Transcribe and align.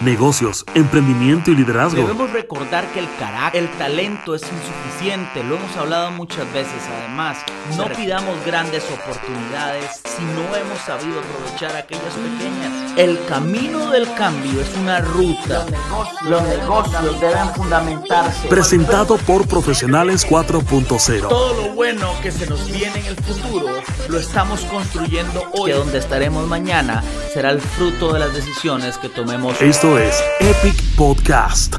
negocios, 0.00 0.64
emprendimiento 0.74 1.50
y 1.50 1.56
liderazgo. 1.56 2.00
Debemos 2.00 2.32
recordar 2.32 2.86
que 2.92 3.00
el 3.00 3.08
carácter, 3.18 3.62
el 3.62 3.70
talento 3.78 4.34
es 4.34 4.42
insuficiente, 4.42 5.44
lo 5.44 5.56
hemos 5.56 5.76
hablado 5.76 6.10
muchas 6.12 6.50
veces. 6.52 6.72
Además, 6.98 7.38
no 7.76 7.84
pidamos 7.94 8.36
grandes 8.44 8.84
oportunidades 8.90 10.00
si 10.04 10.22
no 10.24 10.56
hemos 10.56 10.78
sabido 10.80 11.20
aprovechar 11.20 11.76
aquellas 11.76 12.14
pequeñas. 12.14 12.92
El 12.96 13.24
camino 13.26 13.90
del 13.90 14.12
cambio 14.14 14.60
es 14.60 14.74
una 14.76 15.00
ruta. 15.00 15.66
Los 16.28 16.42
negocios 16.42 17.20
deben 17.20 17.48
fundamentarse. 17.54 18.48
Presentado 18.48 19.16
por 19.18 19.46
Profesionales 19.46 20.26
4.0. 20.26 21.28
Todo 21.28 21.54
lo 21.54 21.74
bueno 21.74 22.12
que 22.22 22.32
se 22.32 22.46
nos 22.46 22.66
viene 22.70 23.00
en 23.00 23.06
el 23.06 23.16
futuro 23.16 23.68
lo 24.08 24.18
estamos 24.18 24.62
construyendo 24.62 25.44
hoy. 25.52 25.70
Que 25.70 25.76
donde 25.76 25.98
estaremos 25.98 26.46
mañana 26.48 27.02
será 27.32 27.50
el 27.50 27.60
fruto 27.60 28.12
de 28.12 28.20
las 28.20 28.34
decisiones 28.34 28.98
que 28.98 29.08
tomemos. 29.08 29.60
Esto 29.60 29.89
es 29.98 30.22
Epic 30.38 30.76
Podcast. 30.96 31.74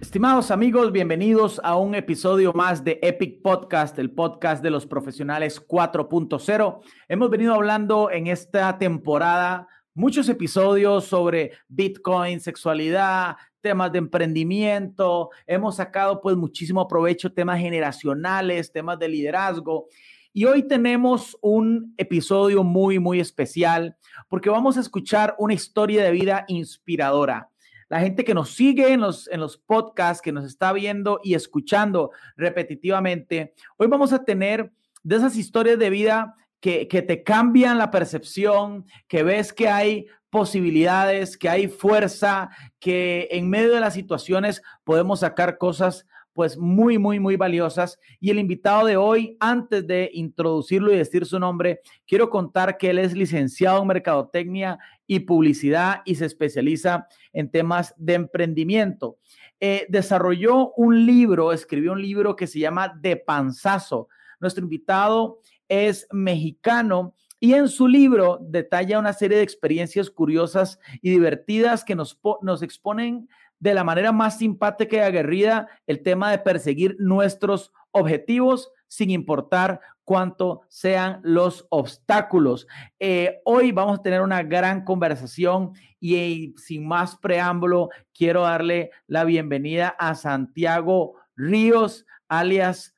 Estimados 0.00 0.52
amigos, 0.52 0.92
bienvenidos 0.92 1.60
a 1.64 1.76
un 1.76 1.96
episodio 1.96 2.52
más 2.52 2.84
de 2.84 3.00
Epic 3.02 3.42
Podcast, 3.42 3.98
el 3.98 4.12
podcast 4.12 4.62
de 4.62 4.70
los 4.70 4.86
profesionales 4.86 5.60
4.0. 5.66 6.80
Hemos 7.08 7.30
venido 7.30 7.54
hablando 7.54 8.10
en 8.10 8.28
esta 8.28 8.78
temporada 8.78 9.66
muchos 9.94 10.28
episodios 10.28 11.06
sobre 11.06 11.52
Bitcoin, 11.66 12.38
sexualidad, 12.38 13.36
temas 13.60 13.90
de 13.90 13.98
emprendimiento. 13.98 15.30
Hemos 15.46 15.76
sacado 15.76 16.20
pues 16.20 16.36
muchísimo 16.36 16.86
provecho, 16.86 17.32
temas 17.32 17.58
generacionales, 17.58 18.70
temas 18.70 18.98
de 19.00 19.08
liderazgo. 19.08 19.88
Y 20.32 20.44
hoy 20.44 20.62
tenemos 20.68 21.36
un 21.40 21.94
episodio 21.96 22.62
muy, 22.62 23.00
muy 23.00 23.18
especial 23.18 23.96
porque 24.28 24.50
vamos 24.50 24.76
a 24.76 24.80
escuchar 24.80 25.34
una 25.38 25.54
historia 25.54 26.04
de 26.04 26.10
vida 26.10 26.44
inspiradora. 26.48 27.50
La 27.88 28.00
gente 28.00 28.24
que 28.24 28.34
nos 28.34 28.50
sigue 28.50 28.92
en 28.92 29.00
los, 29.00 29.28
en 29.28 29.40
los 29.40 29.58
podcasts, 29.58 30.20
que 30.20 30.32
nos 30.32 30.44
está 30.44 30.72
viendo 30.72 31.20
y 31.22 31.34
escuchando 31.34 32.10
repetitivamente, 32.36 33.54
hoy 33.76 33.86
vamos 33.86 34.12
a 34.12 34.24
tener 34.24 34.72
de 35.04 35.16
esas 35.16 35.36
historias 35.36 35.78
de 35.78 35.90
vida 35.90 36.34
que, 36.58 36.88
que 36.88 37.02
te 37.02 37.22
cambian 37.22 37.78
la 37.78 37.92
percepción, 37.92 38.86
que 39.06 39.22
ves 39.22 39.52
que 39.52 39.68
hay 39.68 40.06
posibilidades, 40.30 41.36
que 41.36 41.48
hay 41.48 41.68
fuerza, 41.68 42.50
que 42.80 43.28
en 43.30 43.48
medio 43.48 43.72
de 43.72 43.80
las 43.80 43.94
situaciones 43.94 44.62
podemos 44.82 45.20
sacar 45.20 45.56
cosas 45.56 46.06
pues 46.36 46.58
muy, 46.58 46.98
muy, 46.98 47.18
muy 47.18 47.36
valiosas. 47.36 47.98
Y 48.20 48.28
el 48.28 48.38
invitado 48.38 48.86
de 48.86 48.98
hoy, 48.98 49.38
antes 49.40 49.86
de 49.86 50.10
introducirlo 50.12 50.92
y 50.92 50.98
decir 50.98 51.24
su 51.24 51.40
nombre, 51.40 51.80
quiero 52.06 52.28
contar 52.28 52.76
que 52.76 52.90
él 52.90 52.98
es 52.98 53.14
licenciado 53.14 53.80
en 53.80 53.88
Mercadotecnia 53.88 54.78
y 55.06 55.20
Publicidad 55.20 56.02
y 56.04 56.14
se 56.16 56.26
especializa 56.26 57.08
en 57.32 57.50
temas 57.50 57.94
de 57.96 58.14
emprendimiento. 58.14 59.16
Eh, 59.60 59.86
desarrolló 59.88 60.72
un 60.74 61.06
libro, 61.06 61.54
escribió 61.54 61.92
un 61.92 62.02
libro 62.02 62.36
que 62.36 62.46
se 62.46 62.58
llama 62.58 62.94
De 63.00 63.16
Panzazo. 63.16 64.08
Nuestro 64.38 64.62
invitado 64.62 65.40
es 65.66 66.06
mexicano 66.12 67.14
y 67.40 67.54
en 67.54 67.68
su 67.68 67.88
libro 67.88 68.38
detalla 68.42 68.98
una 68.98 69.14
serie 69.14 69.38
de 69.38 69.42
experiencias 69.42 70.10
curiosas 70.10 70.78
y 71.00 71.08
divertidas 71.08 71.82
que 71.82 71.94
nos, 71.94 72.20
nos 72.42 72.62
exponen 72.62 73.26
de 73.58 73.74
la 73.74 73.84
manera 73.84 74.12
más 74.12 74.38
simpática 74.38 74.96
y 74.96 75.00
aguerrida 75.00 75.68
el 75.86 76.02
tema 76.02 76.30
de 76.30 76.38
perseguir 76.38 76.96
nuestros 76.98 77.72
objetivos 77.90 78.70
sin 78.88 79.10
importar 79.10 79.80
cuánto 80.04 80.62
sean 80.68 81.20
los 81.22 81.66
obstáculos. 81.68 82.68
Eh, 83.00 83.40
hoy 83.44 83.72
vamos 83.72 83.98
a 83.98 84.02
tener 84.02 84.22
una 84.22 84.42
gran 84.42 84.84
conversación 84.84 85.72
y 86.00 86.54
sin 86.56 86.86
más 86.86 87.16
preámbulo, 87.16 87.90
quiero 88.14 88.42
darle 88.42 88.90
la 89.08 89.24
bienvenida 89.24 89.88
a 89.88 90.14
Santiago 90.14 91.16
Ríos, 91.34 92.06
alias 92.28 92.94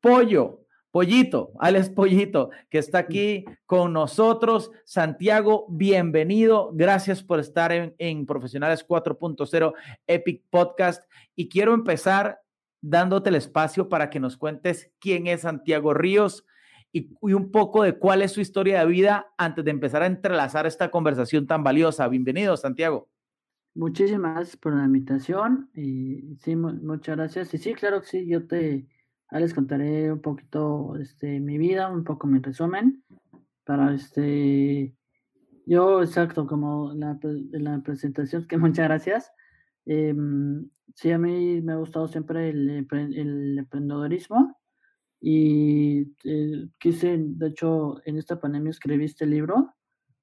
Pollo. 0.00 0.63
Pollito, 0.94 1.50
Alex 1.58 1.90
Pollito, 1.90 2.50
que 2.70 2.78
está 2.78 2.98
aquí 2.98 3.44
con 3.66 3.92
nosotros. 3.92 4.70
Santiago, 4.84 5.66
bienvenido. 5.68 6.70
Gracias 6.72 7.20
por 7.20 7.40
estar 7.40 7.72
en, 7.98 8.26
Profesionales 8.26 8.86
4.0 8.86 9.72
Epic 10.06 10.44
Podcast. 10.50 11.02
Y 11.34 11.48
quiero 11.48 11.74
empezar 11.74 12.42
dándote 12.80 13.30
el 13.30 13.34
espacio 13.34 13.88
para 13.88 14.08
que 14.08 14.20
nos 14.20 14.36
cuentes 14.36 14.92
quién 15.00 15.26
es 15.26 15.40
Santiago 15.40 15.94
Ríos 15.94 16.46
y, 16.92 17.10
un 17.22 17.50
poco 17.50 17.82
de 17.82 17.98
cuál 17.98 18.22
es 18.22 18.30
su 18.30 18.40
historia 18.40 18.78
de 18.78 18.86
vida 18.86 19.34
antes 19.36 19.64
de 19.64 19.72
empezar 19.72 20.04
a 20.04 20.06
entrelazar 20.06 20.64
esta 20.64 20.92
conversación 20.92 21.48
tan 21.48 21.64
valiosa. 21.64 22.06
Bienvenido, 22.06 22.56
Santiago. 22.56 23.08
Muchísimas 23.74 24.36
gracias 24.36 24.56
por 24.58 24.76
la 24.76 24.84
invitación 24.84 25.70
y 25.74 26.36
sí, 26.40 26.54
muchas 26.54 27.16
gracias. 27.16 27.52
Y 27.52 27.58
sí, 27.58 27.74
claro 27.74 28.00
que 28.00 28.06
sí, 28.06 28.26
yo 28.28 28.46
te 28.46 28.86
Ahí 29.30 29.42
les 29.42 29.54
contaré 29.54 30.12
un 30.12 30.20
poquito 30.20 30.96
este, 30.96 31.40
mi 31.40 31.58
vida, 31.58 31.88
un 31.88 32.04
poco 32.04 32.26
mi 32.26 32.38
resumen. 32.38 33.02
Para 33.64 33.94
este, 33.94 34.94
yo, 35.66 36.02
exacto, 36.02 36.46
como 36.46 36.92
la, 36.94 37.18
presentación, 37.82 38.46
que 38.46 38.58
muchas 38.58 38.86
gracias. 38.86 39.32
Em, 39.86 40.68
sí, 40.94 41.10
a 41.10 41.18
mí 41.18 41.60
me 41.62 41.72
ha 41.72 41.76
gustado 41.76 42.08
siempre 42.08 42.50
el, 42.50 42.86
el 42.90 43.58
emprendedorismo 43.58 44.56
y 45.26 46.14
eh, 46.24 46.68
quise, 46.78 47.16
de 47.18 47.46
hecho, 47.46 47.96
en 48.04 48.18
esta 48.18 48.38
pandemia 48.38 48.68
escribí 48.68 49.06
este 49.06 49.24
libro 49.24 49.74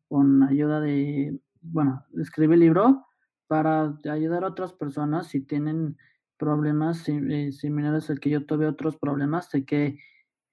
con 0.07 0.43
ayuda 0.43 0.79
de, 0.79 1.39
bueno, 1.59 2.05
escribí 2.19 2.53
el 2.53 2.59
libro 2.59 3.07
para 3.47 3.97
ayudar 4.07 4.43
a 4.43 4.49
otras 4.49 4.73
personas 4.73 5.25
si 5.25 5.41
tienen 5.41 5.97
problemas 6.41 7.07
eh, 7.07 7.51
similares 7.51 8.09
al 8.09 8.19
que 8.19 8.31
yo 8.31 8.47
tuve 8.47 8.65
otros 8.65 8.97
problemas 8.97 9.51
de 9.51 9.63
que 9.63 9.99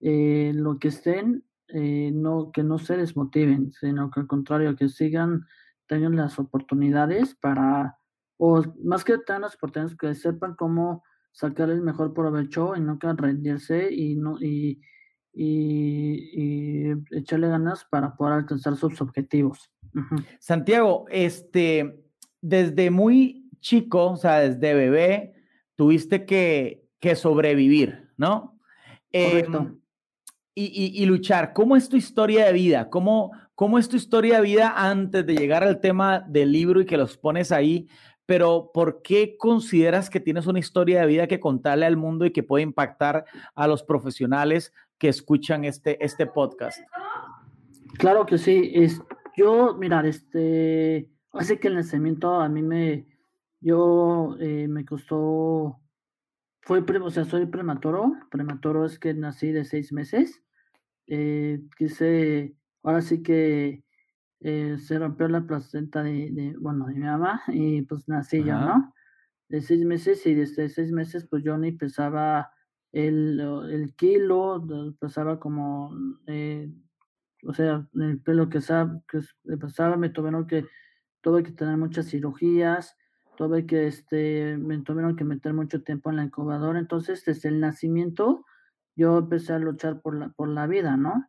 eh, 0.01 0.53
lo 0.55 0.79
que 0.79 0.89
estén 0.89 1.45
eh, 1.69 2.11
no 2.13 2.53
que 2.53 2.63
no 2.63 2.79
se 2.79 2.99
desmotiven 2.99 3.73
sino 3.73 4.11
que 4.11 4.21
al 4.21 4.27
contrario 4.27 4.77
que 4.77 4.91
sigan 4.91 5.47
tengan 5.87 6.15
las 6.15 6.39
oportunidades 6.39 7.35
para 7.35 7.97
o 8.37 8.63
más 8.85 9.03
que 9.03 9.17
tengan 9.17 9.43
las 9.43 9.55
oportunidades 9.55 9.97
que 9.97 10.15
sepan 10.15 10.57
cómo 10.57 11.03
sacar 11.33 11.71
el 11.71 11.81
mejor 11.81 12.13
provecho 12.13 12.77
y 12.77 12.99
que 12.99 13.13
rendirse 13.15 13.89
y 13.91 14.15
no 14.15 14.37
y, 14.39 14.83
y, 15.33 16.91
echarle 17.13 17.49
ganas 17.49 17.87
para 17.91 18.15
poder 18.15 18.35
alcanzar 18.35 18.77
sus 18.77 19.01
objetivos. 19.01 19.71
Santiago, 20.41 21.07
este, 21.11 22.05
desde 22.41 22.91
muy 22.91 23.49
chico, 23.61 24.11
o 24.11 24.17
sea, 24.17 24.41
desde 24.41 24.75
bebé, 24.75 25.38
tuviste 25.79 26.27
que, 26.27 26.89
sobrevivir, 27.15 28.11
¿no? 28.17 28.59
Em, 29.13 29.79
y, 30.53 31.07
luchar. 31.07 31.53
¿Cómo 31.53 31.77
es 31.77 31.89
tu 31.89 31.97
historia 31.97 32.47
de 32.47 32.53
vida? 32.53 32.91
¿Cómo, 32.91 33.31
¿Cómo 33.55 33.79
es 33.79 33.89
tu 33.89 33.95
historia 33.95 34.39
de 34.39 34.43
vida 34.43 34.75
antes 34.77 35.25
de 35.25 35.37
llegar 35.37 35.63
al 35.63 35.81
tema 35.81 36.19
del 36.19 36.51
libro 36.51 36.81
y 36.81 36.85
que 36.85 36.97
los 36.97 37.17
pones 37.17 37.53
ahí? 37.53 37.87
Pero 38.27 38.73
¿por 38.75 39.03
qué 39.03 39.37
consideras 39.39 40.11
que 40.11 40.19
tienes 40.19 40.49
una 40.49 40.59
historia 40.59 41.01
de 41.01 41.07
vida 41.07 41.29
que 41.29 41.39
contarle 41.39 41.87
al 41.87 41.97
mundo 41.97 42.27
y 42.27 42.33
que 42.33 42.43
puede 42.43 42.65
impactar 42.65 43.25
a 43.55 43.69
los 43.69 43.85
profesionales 43.85 44.75
que 44.99 45.09
escuchan 45.09 45.65
este, 45.65 46.05
este 46.05 46.27
podcast? 46.27 46.81
Claro 47.99 48.27
que 48.27 48.37
sí. 48.37 48.73
Es, 48.75 49.01
yo, 49.37 49.77
mira, 49.79 50.05
este, 50.05 51.09
hace 51.33 51.61
que 51.61 51.69
el 51.69 51.77
nacimiento 51.77 52.35
a 52.35 52.49
mí 52.49 52.63
me, 52.63 53.07
yo 53.61 54.37
eh, 54.41 54.69
me 54.69 54.85
costó, 54.85 55.81
fue, 56.63 56.81
o 56.81 57.11
sea, 57.11 57.25
soy 57.25 57.47
prematuro, 57.47 58.13
prematuro 58.31 58.85
es 58.85 58.99
que 58.99 59.15
nací 59.15 59.53
de 59.53 59.65
seis 59.65 59.93
meses, 59.93 60.43
eh, 61.07 61.61
quise, 61.77 62.57
ahora 62.83 63.01
sí 63.01 63.23
que 63.23 63.85
eh, 64.41 64.77
se 64.79 64.99
rompió 64.99 65.29
la 65.29 65.47
placenta 65.47 66.03
de, 66.03 66.55
bueno, 66.61 66.87
de 66.87 66.95
mi 66.95 67.07
mamá 67.07 67.43
y 67.49 67.83
pues 67.83 68.09
nací 68.09 68.45
yo, 68.45 68.59
¿no? 68.59 68.95
De 69.49 69.63
seis 69.63 69.85
meses 69.85 70.25
y 70.27 70.35
desde 70.35 70.69
seis 70.69 70.93
meses 70.93 71.27
pues 71.29 71.43
yo 71.43 71.57
ni 71.57 71.73
pesaba 71.73 72.53
el, 72.93 73.41
el 73.71 73.95
kilo, 73.97 74.65
pesaba 75.01 75.41
como, 75.41 75.91
o 77.45 77.55
sea, 77.55 77.89
el 77.95 78.21
pelo 78.21 78.49
que, 78.49 78.61
que 79.09 79.57
pesaba, 79.57 79.97
me 79.97 80.11
tuvieron 80.11 80.47
que, 80.47 80.67
tuve 81.21 81.43
que 81.43 81.53
tener 81.53 81.77
muchas 81.77 82.07
cirugías, 82.07 82.97
tuve 83.39 83.67
que, 83.67 83.87
este, 83.87 84.57
me 84.57 84.79
tuvieron 84.83 85.15
que 85.15 85.23
meter 85.23 85.55
mucho 85.55 85.85
tiempo 85.85 86.11
en 86.11 86.17
la 86.17 86.25
incubadora, 86.25 86.81
entonces 86.81 87.25
desde 87.25 87.51
el 87.51 87.61
nacimiento 87.61 88.45
yo 88.97 89.19
empecé 89.19 89.53
a 89.53 89.61
luchar 89.61 90.01
por 90.03 90.17
la, 90.17 90.31
por 90.31 90.49
la 90.49 90.67
vida, 90.67 90.97
¿no? 90.97 91.25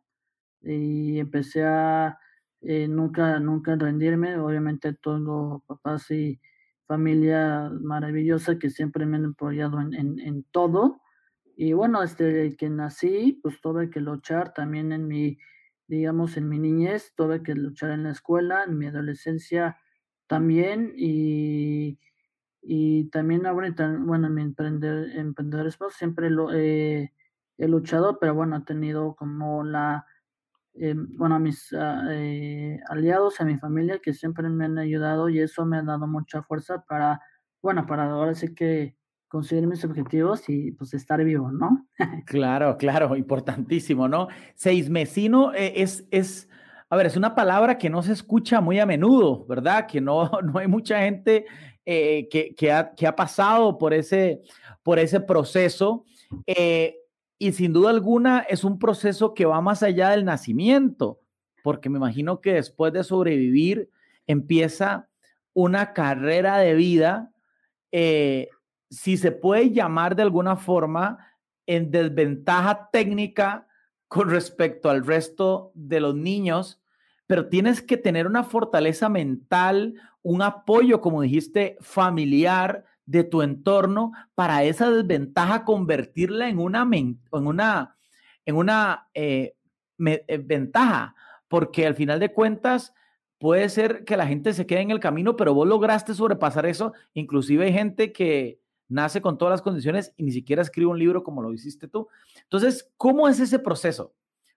Y 0.60 1.20
empecé 1.20 1.62
a 1.64 2.18
eh, 2.62 2.88
nunca, 2.88 3.38
nunca 3.38 3.76
rendirme, 3.76 4.36
obviamente 4.38 4.92
tengo 4.94 5.62
papás 5.68 6.10
y 6.10 6.40
familia 6.88 7.70
maravillosa 7.80 8.58
que 8.58 8.70
siempre 8.70 9.06
me 9.06 9.16
han 9.18 9.26
apoyado 9.26 9.80
en, 9.80 10.18
en, 10.18 10.42
todo, 10.50 11.00
y 11.56 11.74
bueno, 11.74 12.00
desde 12.00 12.56
que 12.56 12.68
nací, 12.70 13.38
pues 13.40 13.60
tuve 13.60 13.88
que 13.88 14.00
luchar 14.00 14.52
también 14.52 14.90
en 14.90 15.06
mi, 15.06 15.38
digamos, 15.86 16.36
en 16.36 16.48
mi 16.48 16.58
niñez, 16.58 17.12
tuve 17.14 17.44
que 17.44 17.54
luchar 17.54 17.90
en 17.92 18.02
la 18.02 18.10
escuela, 18.10 18.64
en 18.64 18.78
mi 18.78 18.86
adolescencia, 18.86 19.76
también 20.30 20.92
y, 20.96 21.98
y 22.62 23.10
también 23.10 23.46
ahorita, 23.46 23.96
bueno, 23.98 24.30
mi 24.30 24.42
emprender, 24.42 25.10
emprendedorismo 25.16 25.90
siempre 25.90 26.30
lo 26.30 26.52
he 26.52 27.10
luchado, 27.58 28.20
pero 28.20 28.32
bueno, 28.34 28.58
he 28.58 28.60
tenido 28.60 29.16
como 29.16 29.64
la, 29.64 30.06
eh, 30.74 30.94
bueno, 30.96 31.34
a 31.34 31.38
mis 31.40 31.74
eh, 31.76 32.78
aliados, 32.88 33.40
a 33.40 33.44
mi 33.44 33.58
familia 33.58 33.98
que 33.98 34.14
siempre 34.14 34.48
me 34.48 34.66
han 34.66 34.78
ayudado 34.78 35.28
y 35.28 35.40
eso 35.40 35.66
me 35.66 35.78
ha 35.78 35.82
dado 35.82 36.06
mucha 36.06 36.42
fuerza 36.42 36.84
para, 36.88 37.20
bueno, 37.60 37.86
para 37.86 38.08
ahora 38.08 38.34
sí 38.34 38.54
que 38.54 38.96
conseguir 39.26 39.66
mis 39.66 39.84
objetivos 39.84 40.48
y 40.48 40.72
pues 40.72 40.94
estar 40.94 41.24
vivo, 41.24 41.50
¿no? 41.50 41.88
claro, 42.26 42.76
claro, 42.76 43.16
importantísimo, 43.16 44.06
¿no? 44.06 44.28
Seis 44.54 44.88
mesino 44.88 45.52
eh, 45.54 45.72
es, 45.82 46.06
es, 46.12 46.48
a 46.90 46.96
ver, 46.96 47.06
es 47.06 47.16
una 47.16 47.34
palabra 47.34 47.78
que 47.78 47.88
no 47.88 48.02
se 48.02 48.12
escucha 48.12 48.60
muy 48.60 48.80
a 48.80 48.84
menudo, 48.84 49.46
¿verdad? 49.46 49.86
Que 49.86 50.00
no, 50.00 50.30
no 50.42 50.58
hay 50.58 50.66
mucha 50.66 51.00
gente 51.00 51.46
que, 51.84 52.54
que, 52.56 52.72
ha, 52.72 52.94
que, 52.94 53.06
ha, 53.06 53.16
pasado 53.16 53.78
por 53.78 53.94
ese, 53.94 54.42
por 54.82 54.98
ese 54.98 55.20
proceso. 55.20 56.04
Eh, 56.46 56.96
y 57.38 57.52
sin 57.52 57.72
duda 57.72 57.90
alguna 57.90 58.40
es 58.40 58.64
un 58.64 58.78
proceso 58.78 59.34
que 59.34 59.46
va 59.46 59.60
más 59.60 59.82
allá 59.82 60.10
del 60.10 60.24
nacimiento, 60.24 61.20
porque 61.62 61.88
me 61.88 61.98
imagino 61.98 62.40
que 62.40 62.54
después 62.54 62.92
de 62.92 63.04
sobrevivir 63.04 63.88
empieza 64.26 65.08
una 65.54 65.92
carrera 65.92 66.58
de 66.58 66.74
vida, 66.74 67.32
eh, 67.92 68.48
si 68.90 69.16
se 69.16 69.32
puede 69.32 69.70
llamar 69.70 70.16
de 70.16 70.22
alguna 70.22 70.56
forma, 70.56 71.18
en 71.66 71.90
desventaja 71.90 72.90
técnica 72.92 73.66
con 74.10 74.28
respecto 74.28 74.90
al 74.90 75.06
resto 75.06 75.70
de 75.74 76.00
los 76.00 76.16
niños, 76.16 76.80
pero 77.28 77.48
tienes 77.48 77.80
que 77.80 77.96
tener 77.96 78.26
una 78.26 78.42
fortaleza 78.42 79.08
mental, 79.08 79.94
un 80.22 80.42
apoyo, 80.42 81.00
como 81.00 81.22
dijiste, 81.22 81.78
familiar, 81.80 82.84
de 83.06 83.22
tu 83.22 83.40
entorno 83.40 84.10
para 84.34 84.64
esa 84.64 84.90
desventaja 84.90 85.64
convertirla 85.64 86.48
en 86.48 86.58
una, 86.58 86.88
en 86.92 87.20
una, 87.30 87.96
en 88.44 88.56
una 88.56 89.08
eh, 89.14 89.54
eh, 90.04 90.38
ventaja, 90.44 91.14
porque 91.46 91.86
al 91.86 91.94
final 91.94 92.18
de 92.18 92.32
cuentas 92.32 92.92
puede 93.38 93.68
ser 93.68 94.04
que 94.04 94.16
la 94.16 94.26
gente 94.26 94.54
se 94.54 94.66
quede 94.66 94.80
en 94.80 94.90
el 94.90 94.98
camino, 94.98 95.36
pero 95.36 95.54
vos 95.54 95.68
lograste 95.68 96.14
sobrepasar 96.14 96.66
eso. 96.66 96.94
Inclusive 97.14 97.66
hay 97.66 97.72
gente 97.72 98.12
que 98.12 98.59
nace 98.90 99.22
con 99.22 99.38
todas 99.38 99.52
las 99.52 99.62
condiciones 99.62 100.12
y 100.16 100.24
ni 100.24 100.32
siquiera 100.32 100.60
escribe 100.60 100.90
un 100.90 100.98
libro 100.98 101.22
como 101.22 101.40
lo 101.40 101.52
hiciste 101.52 101.88
tú. 101.88 102.08
Entonces, 102.42 102.92
¿cómo 102.96 103.28
es 103.28 103.40
ese 103.40 103.58
proceso? 103.58 104.14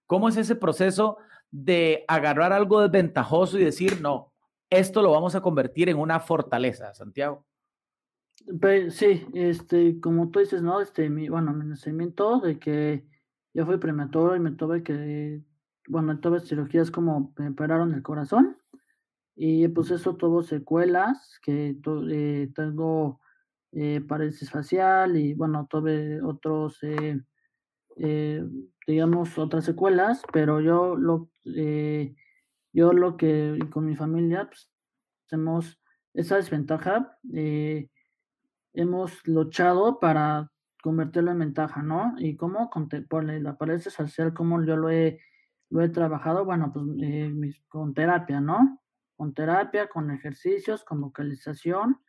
¿Cómo 0.08 0.28
es 0.28 0.36
ese 0.36 0.56
proceso 0.56 1.18
de 1.52 2.04
agarrar 2.08 2.52
algo 2.52 2.82
desventajoso 2.82 3.58
y 3.58 3.64
decir, 3.64 4.02
no, 4.02 4.34
esto 4.70 5.02
lo 5.02 5.12
vamos 5.12 5.36
a 5.36 5.42
convertir 5.42 5.88
en 5.88 5.98
una 5.98 6.20
fortaleza, 6.20 6.94
Santiago? 6.94 7.46
sí, 8.90 9.26
este, 9.34 10.00
como 10.02 10.30
tú 10.30 10.40
dices, 10.40 10.62
¿no? 10.62 10.82
Este, 10.82 11.10
mi, 11.10 11.30
bueno, 11.30 11.54
mi 11.54 11.66
nacimiento 11.66 12.40
de 12.40 12.60
que 12.60 13.06
yo 13.54 13.66
fui 13.66 13.78
prematuro 13.78 14.36
y 14.36 14.40
me 14.40 14.52
tuve 14.52 14.84
que, 14.84 15.42
bueno, 15.88 16.20
tuve 16.20 16.40
cirugías 16.40 16.90
como 16.92 17.34
me 17.38 17.50
operaron 17.50 17.94
el 17.94 18.02
corazón 18.02 18.58
y 19.36 19.68
pues 19.70 19.92
eso 19.92 20.16
tuvo 20.16 20.44
secuelas, 20.44 21.40
que 21.42 21.78
eh, 22.10 22.52
tengo 22.56 23.20
eh, 23.76 24.02
parálisis 24.08 24.50
facial 24.52 25.18
y 25.18 25.34
bueno, 25.34 25.68
tuve 25.70 26.22
otros, 26.22 26.78
eh, 26.84 27.20
eh, 27.98 28.44
digamos, 28.88 29.38
otras 29.38 29.66
secuelas, 29.66 30.22
pero 30.32 30.62
yo 30.62 30.96
lo, 30.96 31.30
yo 32.74 32.94
lo 32.94 33.18
que, 33.18 33.60
con 33.72 33.86
mi 33.86 33.96
familia, 33.96 34.48
pues, 34.48 34.70
hacemos 35.26 35.80
esa 36.14 36.36
desventaja, 36.36 37.18
eh, 37.34 37.90
hemos 38.74 39.26
luchado 39.28 40.00
para 40.00 40.52
convertirlo 40.82 41.32
en 41.32 41.40
ventaja, 41.40 41.82
¿no? 41.82 42.14
Y 42.18 42.36
cómo 42.36 42.70
con 42.70 42.90
la 43.44 43.58
parálisis 43.58 43.94
social, 43.94 44.34
como 44.34 44.64
yo 44.64 44.78
lo 44.78 44.90
he, 44.90 45.20
lo 45.70 45.82
he 45.82 45.90
trabajado, 45.90 46.46
bueno, 46.46 46.72
pues 46.74 46.86
eh, 47.02 47.34
con 47.68 47.94
terapia, 47.94 48.42
¿no? 48.42 48.82
Con 49.16 49.34
terapia, 49.34 49.88
con 49.88 50.12
ejercicios, 50.12 50.84
con 50.84 51.02
vocalización 51.02 52.00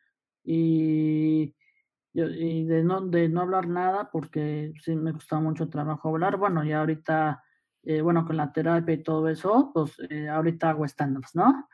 y, 0.45 1.55
y 2.13 2.65
de, 2.65 2.83
no, 2.83 3.01
de 3.01 3.27
no 3.27 3.41
hablar 3.41 3.67
nada 3.67 4.09
porque 4.11 4.73
sí 4.81 4.95
me 4.95 5.11
gusta 5.11 5.39
mucho 5.39 5.69
trabajo 5.69 6.09
hablar. 6.09 6.37
Bueno, 6.37 6.63
y 6.63 6.71
ahorita, 6.71 7.43
eh, 7.83 8.01
bueno, 8.01 8.25
con 8.25 8.37
la 8.37 8.51
terapia 8.53 8.93
y 8.95 9.03
todo 9.03 9.27
eso, 9.27 9.71
pues 9.73 9.97
eh, 10.09 10.29
ahorita 10.29 10.69
hago 10.69 10.85
stand-ups, 10.85 11.35
¿no? 11.35 11.67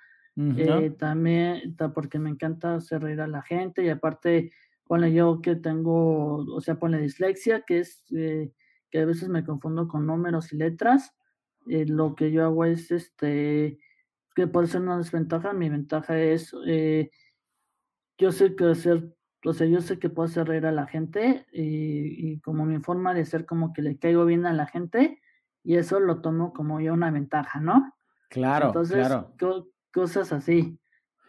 también 0.98 1.76
porque 1.94 2.18
me 2.18 2.30
encanta 2.30 2.76
hacer 2.76 3.04
reír 3.04 3.20
a 3.22 3.28
la 3.28 3.42
gente 3.42 3.84
y 3.84 3.90
aparte 3.90 4.52
Ponle 4.92 5.14
yo 5.14 5.42
que 5.42 5.56
tengo, 5.56 6.40
o 6.54 6.60
sea, 6.60 6.78
ponle 6.78 7.00
dislexia, 7.00 7.62
que 7.62 7.80
es 7.80 8.04
eh, 8.14 8.52
que 8.90 9.00
a 9.00 9.06
veces 9.06 9.30
me 9.30 9.46
confundo 9.46 9.88
con 9.88 10.06
números 10.06 10.52
y 10.52 10.58
letras. 10.58 11.16
Eh, 11.68 11.86
lo 11.86 12.14
que 12.14 12.30
yo 12.34 12.44
hago 12.44 12.66
es, 12.66 12.92
este, 12.92 13.80
que 14.36 14.48
puede 14.48 14.68
ser 14.68 14.82
una 14.82 14.98
desventaja. 14.98 15.54
Mi 15.54 15.70
ventaja 15.70 16.20
es, 16.20 16.54
eh, 16.68 17.10
yo 18.22 18.32
sé 18.32 18.56
que 18.56 18.66
hacer, 18.66 19.16
o 19.44 19.52
sea, 19.52 19.66
yo 19.66 19.82
sé 19.82 19.98
que 19.98 20.10
puedo 20.10 20.28
hacer 20.28 20.48
reír 20.48 20.68
a 20.68 20.72
la 20.72 20.86
gente 20.86 21.48
y, 21.52 22.40
como 22.42 22.68
mi 22.68 22.80
forma 22.80 23.16
de 23.16 23.26
ser 23.26 23.48
como 23.48 23.74
que 23.74 23.82
le 23.82 23.98
caigo 23.98 24.26
bien 24.26 24.46
a 24.46 24.54
la 24.54 24.68
gente 24.68 25.20
y 25.64 25.78
eso 25.78 26.00
lo 26.00 26.22
tomo 26.22 26.54
como 26.54 26.80
yo 26.80 26.94
una 26.94 27.10
ventaja, 27.10 27.60
¿no? 27.60 27.96
Claro, 28.30 28.68
Entonces, 28.68 29.08
claro. 29.08 29.34
cosas 29.92 30.32
así. 30.34 30.80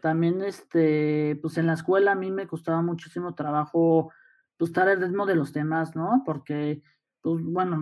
También, 0.02 0.42
este, 0.42 1.38
pues 1.40 1.56
en 1.56 1.66
la 1.66 1.72
escuela 1.72 2.12
a 2.12 2.14
mí 2.14 2.30
me 2.30 2.46
costaba 2.46 2.82
muchísimo 2.82 3.34
trabajo, 3.34 4.12
pues 4.58 4.70
estar 4.70 4.86
al 4.88 5.00
ritmo 5.00 5.24
de 5.24 5.36
los 5.36 5.52
temas, 5.52 5.96
¿no? 5.96 6.22
Porque, 6.26 6.82
pues 7.22 7.42
bueno, 7.42 7.80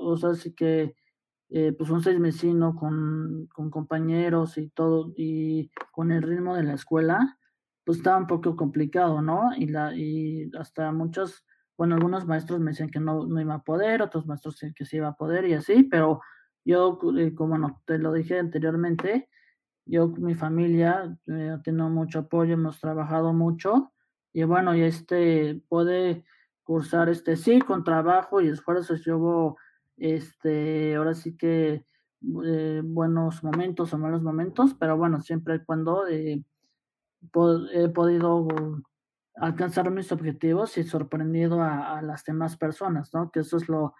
o 0.00 0.16
sea, 0.16 0.34
sí 0.34 0.54
que, 0.54 0.94
eh, 1.50 1.72
pues 1.76 1.90
un 1.90 2.02
seis 2.02 2.18
mesino 2.18 2.74
con, 2.74 3.48
con 3.52 3.68
compañeros 3.68 4.56
y 4.56 4.70
todo, 4.70 5.12
y 5.14 5.70
con 5.92 6.10
el 6.10 6.22
ritmo 6.22 6.56
de 6.56 6.62
la 6.62 6.74
escuela, 6.74 7.36
pues 7.90 7.98
estaba 7.98 8.18
un 8.18 8.28
poco 8.28 8.54
complicado, 8.54 9.20
¿no? 9.20 9.50
Y, 9.56 9.66
la, 9.66 9.92
y 9.96 10.48
hasta 10.56 10.92
muchos, 10.92 11.44
bueno, 11.76 11.96
algunos 11.96 12.24
maestros 12.24 12.60
me 12.60 12.70
decían 12.70 12.88
que 12.88 13.00
no, 13.00 13.26
iba 13.40 13.54
a 13.54 13.64
poder, 13.64 14.00
otros 14.00 14.28
maestros 14.28 14.60
que 14.76 14.84
sí 14.84 14.98
iba 14.98 15.08
a 15.08 15.16
poder 15.16 15.44
y 15.46 15.54
así, 15.54 15.82
pero 15.82 16.20
yo, 16.64 17.00
eh, 17.18 17.34
como 17.34 17.58
no, 17.58 17.82
te 17.86 17.98
lo 17.98 18.12
dije 18.12 18.38
anteriormente, 18.38 19.28
yo, 19.86 20.06
mi 20.06 20.36
familia, 20.36 21.18
eh, 21.26 21.58
tenido 21.64 21.88
mucho 21.88 22.20
apoyo, 22.20 22.54
hemos 22.54 22.78
trabajado 22.78 23.32
mucho 23.32 23.92
y 24.32 24.44
bueno, 24.44 24.76
y 24.76 24.82
este 24.82 25.60
puede 25.68 26.24
cursar 26.62 27.08
este 27.08 27.34
sí 27.34 27.60
con 27.60 27.82
trabajo 27.82 28.40
y 28.40 28.46
esfuerzos. 28.50 29.04
Yo 29.04 29.56
este, 29.96 30.94
ahora 30.94 31.14
sí 31.14 31.36
que 31.36 31.84
eh, 32.44 32.82
buenos 32.84 33.42
momentos 33.42 33.92
o 33.92 33.98
malos 33.98 34.22
momentos, 34.22 34.76
pero 34.78 34.96
bueno, 34.96 35.20
siempre 35.20 35.56
y 35.56 35.64
cuando 35.64 36.06
eh, 36.06 36.44
he 37.72 37.88
podido 37.88 38.48
alcanzar 39.36 39.90
mis 39.90 40.12
objetivos 40.12 40.76
y 40.78 40.84
sorprendido 40.84 41.62
a, 41.62 42.02
las 42.02 42.24
demás 42.24 42.56
personas, 42.56 43.12
¿no? 43.14 43.30
Que 43.30 43.40
eso 43.40 43.56
es 43.56 43.68
lo, 43.68 43.94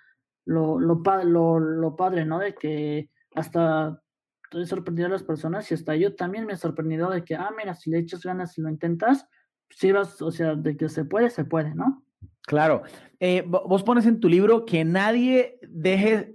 lo, 0.44 0.78
lo, 0.78 1.02
lo, 1.24 1.58
lo 1.58 1.96
padre, 1.96 2.24
¿no? 2.24 2.38
De 2.38 2.54
que 2.54 3.10
hasta 3.34 4.02
estoy 4.44 4.66
sorprendido 4.66 5.06
a 5.06 5.12
las 5.12 5.22
personas 5.22 5.70
y 5.70 5.74
hasta 5.74 5.94
yo 5.94 6.14
también 6.16 6.44
me 6.44 6.54
he 6.54 6.56
sorprendido 6.56 7.08
de 7.10 7.24
que, 7.24 7.36
ah, 7.36 7.50
mira, 7.56 7.74
si 7.74 7.90
le 7.90 7.98
echas 7.98 8.22
ganas 8.22 8.58
y 8.58 8.62
lo 8.62 8.68
intentas, 8.68 9.28
si 9.70 9.92
vas, 9.92 10.20
o 10.20 10.30
sea, 10.30 10.56
de 10.56 10.76
que 10.76 10.88
se 10.88 11.04
puede, 11.04 11.30
se 11.30 11.44
puede, 11.44 11.74
¿no? 11.74 12.04
Claro. 12.42 12.82
Eh, 13.20 13.44
vos 13.46 13.84
pones 13.84 14.06
en 14.06 14.18
tu 14.18 14.28
libro 14.28 14.66
que 14.66 14.84
nadie 14.84 15.60
deje, 15.68 16.34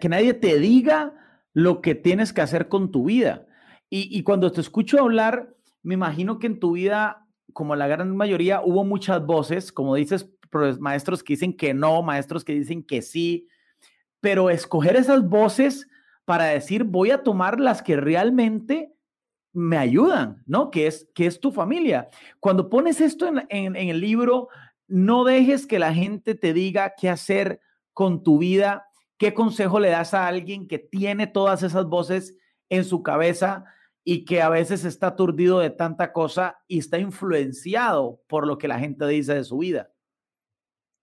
que 0.00 0.08
nadie 0.08 0.32
te 0.32 0.58
diga 0.58 1.12
lo 1.52 1.82
que 1.82 1.94
tienes 1.94 2.32
que 2.32 2.40
hacer 2.40 2.68
con 2.68 2.90
tu 2.90 3.04
vida. 3.04 3.46
Y, 3.90 4.16
y 4.16 4.22
cuando 4.22 4.50
te 4.52 4.60
escucho 4.60 4.98
hablar, 4.98 5.54
me 5.82 5.94
imagino 5.94 6.38
que 6.38 6.46
en 6.46 6.60
tu 6.60 6.72
vida, 6.72 7.26
como 7.52 7.76
la 7.76 7.86
gran 7.86 8.16
mayoría, 8.16 8.60
hubo 8.62 8.84
muchas 8.84 9.24
voces, 9.24 9.72
como 9.72 9.94
dices, 9.94 10.30
maestros 10.78 11.22
que 11.22 11.34
dicen 11.34 11.56
que 11.56 11.74
no, 11.74 12.02
maestros 12.02 12.44
que 12.44 12.54
dicen 12.54 12.82
que 12.82 13.02
sí, 13.02 13.48
pero 14.20 14.50
escoger 14.50 14.96
esas 14.96 15.26
voces 15.28 15.88
para 16.24 16.46
decir, 16.46 16.84
voy 16.84 17.10
a 17.10 17.22
tomar 17.22 17.60
las 17.60 17.82
que 17.82 17.96
realmente 17.96 18.94
me 19.52 19.78
ayudan, 19.78 20.42
¿no? 20.46 20.70
Que 20.70 20.86
es, 20.86 21.08
que 21.14 21.26
es 21.26 21.40
tu 21.40 21.50
familia. 21.50 22.08
Cuando 22.38 22.68
pones 22.68 23.00
esto 23.00 23.26
en, 23.26 23.46
en, 23.48 23.76
el 23.76 24.00
libro, 24.00 24.48
no 24.86 25.24
dejes 25.24 25.66
que 25.66 25.78
la 25.78 25.92
gente 25.92 26.34
te 26.34 26.52
diga 26.52 26.94
qué 26.96 27.08
hacer 27.08 27.60
con 27.92 28.22
tu 28.22 28.38
vida, 28.38 28.86
qué 29.18 29.34
consejo 29.34 29.80
le 29.80 29.88
das 29.88 30.14
a 30.14 30.28
alguien 30.28 30.68
que 30.68 30.78
tiene 30.78 31.26
todas 31.26 31.62
esas 31.62 31.86
voces 31.86 32.36
en 32.68 32.84
su 32.84 33.02
cabeza 33.02 33.64
y 34.04 34.24
que 34.24 34.42
a 34.42 34.48
veces 34.48 34.84
está 34.84 35.08
aturdido 35.08 35.58
de 35.58 35.70
tanta 35.70 36.12
cosa 36.12 36.58
y 36.66 36.78
está 36.78 36.98
influenciado 36.98 38.22
por 38.28 38.46
lo 38.46 38.58
que 38.58 38.68
la 38.68 38.78
gente 38.78 39.06
dice 39.06 39.34
de 39.34 39.44
su 39.44 39.58
vida. 39.58 39.90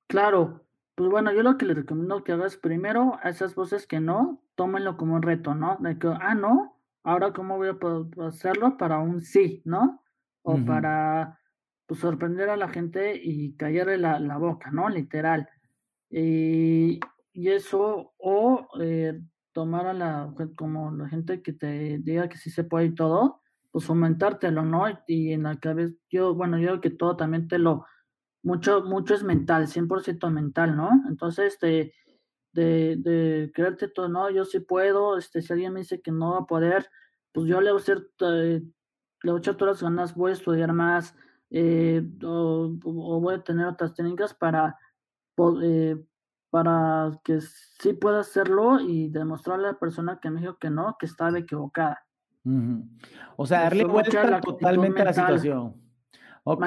Claro, 0.07 0.65
pues 0.95 1.09
bueno, 1.09 1.31
yo 1.33 1.43
lo 1.43 1.57
que 1.57 1.65
le 1.65 1.73
recomiendo 1.73 2.23
que 2.23 2.31
hagas 2.31 2.57
primero 2.57 3.19
a 3.21 3.29
esas 3.29 3.55
voces 3.55 3.85
que 3.85 3.99
no, 3.99 4.43
tómenlo 4.55 4.97
como 4.97 5.15
un 5.15 5.21
reto, 5.21 5.53
¿no? 5.53 5.77
De 5.79 5.99
que, 5.99 6.07
ah, 6.07 6.33
no, 6.33 6.79
ahora 7.03 7.33
cómo 7.33 7.57
voy 7.57 7.69
a 7.69 7.73
poder 7.73 8.07
hacerlo 8.25 8.77
para 8.77 8.99
un 8.99 9.21
sí, 9.21 9.61
¿no? 9.65 10.01
o 10.49 10.65
para 10.65 11.39
pues, 11.85 11.99
sorprender 11.99 12.49
a 12.49 12.55
la 12.55 12.69
gente 12.69 13.19
y 13.21 13.53
callarle 13.57 13.97
la, 13.97 14.17
la 14.19 14.37
boca, 14.37 14.71
¿no? 14.71 14.87
Literal. 14.87 15.49
Y, 16.09 17.01
y 17.33 17.49
eso, 17.49 18.13
o 18.17 18.69
eh, 18.79 19.19
tomar 19.57 19.87
a 19.87 19.93
la, 19.95 20.31
como 20.55 20.91
la 20.91 21.09
gente 21.09 21.41
que 21.41 21.51
te 21.51 21.97
diga 21.97 22.29
que 22.29 22.37
sí 22.37 22.51
se 22.51 22.63
puede 22.63 22.85
y 22.85 22.93
todo, 22.93 23.41
pues 23.71 23.85
fomentártelo, 23.85 24.63
¿no? 24.63 24.83
Y 25.07 25.33
en 25.33 25.41
la 25.41 25.59
cabeza, 25.59 25.95
yo, 26.11 26.35
bueno, 26.35 26.59
yo 26.59 26.67
creo 26.67 26.81
que 26.81 26.89
todo 26.91 27.17
también 27.17 27.47
te 27.47 27.57
lo, 27.57 27.83
mucho, 28.43 28.83
mucho 28.83 29.15
es 29.15 29.23
mental, 29.23 29.65
100% 29.65 30.29
mental, 30.29 30.77
¿no? 30.77 30.91
Entonces, 31.09 31.57
de, 31.59 31.91
de, 32.53 33.51
creerte 33.51 33.87
todo, 33.87 34.07
no, 34.09 34.29
yo 34.29 34.45
sí 34.45 34.59
puedo, 34.59 35.17
este, 35.17 35.41
si 35.41 35.51
alguien 35.51 35.73
me 35.73 35.79
dice 35.79 36.03
que 36.03 36.11
no 36.11 36.33
va 36.33 36.41
a 36.41 36.45
poder, 36.45 36.87
pues 37.31 37.47
yo 37.47 37.59
le 37.59 37.71
voy 37.71 37.79
a 37.79 37.81
hacer, 37.81 38.07
eh, 38.19 38.61
le 39.23 39.31
voy 39.31 39.39
echar 39.39 39.57
todas 39.57 39.77
las 39.77 39.89
ganas, 39.89 40.13
voy 40.13 40.29
a 40.29 40.33
estudiar 40.35 40.71
más, 40.71 41.15
eh, 41.49 42.07
o, 42.23 42.69
voy 43.19 43.33
a 43.33 43.43
tener 43.43 43.65
otras 43.65 43.95
técnicas 43.95 44.35
para, 44.35 44.77
eh, 45.63 45.95
para 46.49 47.11
que 47.23 47.39
sí 47.41 47.93
pueda 47.93 48.21
hacerlo 48.21 48.79
y 48.79 49.09
demostrarle 49.09 49.67
a 49.67 49.71
la 49.71 49.79
persona 49.79 50.19
que 50.21 50.29
me 50.29 50.41
dijo 50.41 50.57
que 50.57 50.69
no, 50.69 50.95
que 50.99 51.05
estaba 51.05 51.37
equivocada. 51.37 52.03
O 53.35 53.45
sea, 53.45 53.63
darle 53.63 53.83
vuelta 53.83 54.39
totalmente 54.39 55.01
a 55.01 55.05
la 55.05 55.13
situación. 55.13 55.75
Ok, 56.43 56.65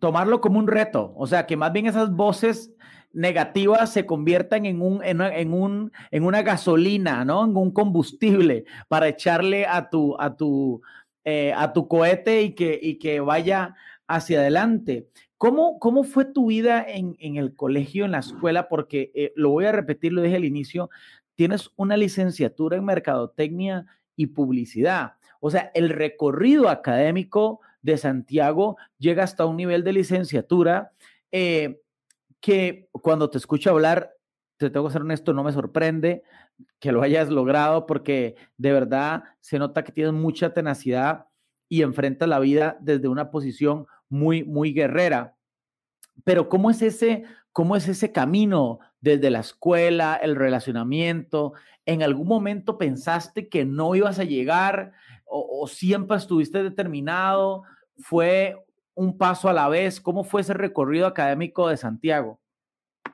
tomarlo 0.00 0.40
como 0.40 0.58
un 0.58 0.66
reto, 0.66 1.12
o 1.16 1.26
sea, 1.28 1.46
que 1.46 1.56
más 1.56 1.72
bien 1.72 1.86
esas 1.86 2.10
voces 2.10 2.74
negativas 3.12 3.92
se 3.92 4.06
conviertan 4.06 4.66
en, 4.66 4.82
un, 4.82 5.02
en, 5.04 5.52
un, 5.52 5.92
en 6.10 6.24
una 6.24 6.42
gasolina, 6.42 7.24
¿no? 7.24 7.44
En 7.44 7.56
un 7.56 7.70
combustible 7.70 8.64
para 8.88 9.08
echarle 9.08 9.66
a 9.66 9.88
tu, 9.88 10.16
a 10.18 10.36
tu, 10.36 10.82
eh, 11.24 11.52
a 11.56 11.72
tu 11.72 11.86
cohete 11.86 12.42
y 12.42 12.54
que, 12.54 12.78
y 12.80 12.98
que 12.98 13.20
vaya 13.20 13.76
hacia 14.08 14.40
adelante. 14.40 15.08
¿Cómo, 15.38 15.78
cómo 15.78 16.02
fue 16.02 16.24
tu 16.24 16.46
vida 16.46 16.84
en, 16.86 17.16
en, 17.20 17.36
el 17.36 17.54
colegio, 17.54 18.04
en 18.04 18.10
la 18.10 18.18
escuela? 18.18 18.68
Porque 18.68 19.12
eh, 19.14 19.32
lo 19.36 19.50
voy 19.50 19.66
a 19.66 19.72
repetir, 19.72 20.12
lo 20.12 20.20
dije 20.20 20.36
al 20.36 20.44
inicio, 20.44 20.90
tienes 21.36 21.70
una 21.76 21.96
licenciatura 21.96 22.76
en 22.76 22.84
mercadotecnia 22.84 23.86
y 24.16 24.26
publicidad. 24.26 25.12
O 25.40 25.50
sea, 25.50 25.70
el 25.74 25.90
recorrido 25.90 26.68
académico 26.68 27.60
de 27.82 27.96
Santiago 27.96 28.76
llega 28.98 29.22
hasta 29.22 29.46
un 29.46 29.56
nivel 29.56 29.84
de 29.84 29.92
licenciatura 29.92 30.90
eh, 31.30 31.80
que 32.40 32.88
cuando 32.90 33.30
te 33.30 33.38
escucho 33.38 33.70
hablar, 33.70 34.14
te 34.56 34.70
tengo 34.70 34.86
que 34.86 34.92
ser 34.92 35.02
honesto, 35.02 35.32
no 35.32 35.44
me 35.44 35.52
sorprende 35.52 36.24
que 36.80 36.90
lo 36.90 37.02
hayas 37.02 37.28
logrado 37.28 37.86
porque 37.86 38.34
de 38.56 38.72
verdad 38.72 39.22
se 39.40 39.58
nota 39.58 39.84
que 39.84 39.92
tienes 39.92 40.12
mucha 40.12 40.52
tenacidad 40.52 41.26
y 41.68 41.82
enfrentas 41.82 42.28
la 42.28 42.40
vida 42.40 42.76
desde 42.80 43.08
una 43.08 43.30
posición 43.30 43.86
muy, 44.08 44.44
muy 44.44 44.72
guerrera. 44.72 45.36
Pero 46.24 46.48
¿cómo 46.48 46.70
es 46.70 46.82
ese, 46.82 47.24
cómo 47.52 47.76
es 47.76 47.88
ese 47.88 48.12
camino 48.12 48.80
desde 49.00 49.30
la 49.30 49.40
escuela, 49.40 50.16
el 50.16 50.36
relacionamiento? 50.36 51.52
¿En 51.86 52.02
algún 52.02 52.28
momento 52.28 52.78
pensaste 52.78 53.48
que 53.48 53.64
no 53.64 53.94
ibas 53.94 54.18
a 54.18 54.24
llegar 54.24 54.92
o, 55.24 55.62
o 55.62 55.66
siempre 55.66 56.16
estuviste 56.16 56.62
determinado? 56.62 57.62
¿Fue 57.98 58.56
un 58.94 59.16
paso 59.16 59.48
a 59.48 59.52
la 59.52 59.68
vez? 59.68 60.00
¿Cómo 60.00 60.24
fue 60.24 60.40
ese 60.40 60.54
recorrido 60.54 61.06
académico 61.06 61.68
de 61.68 61.76
Santiago? 61.76 62.40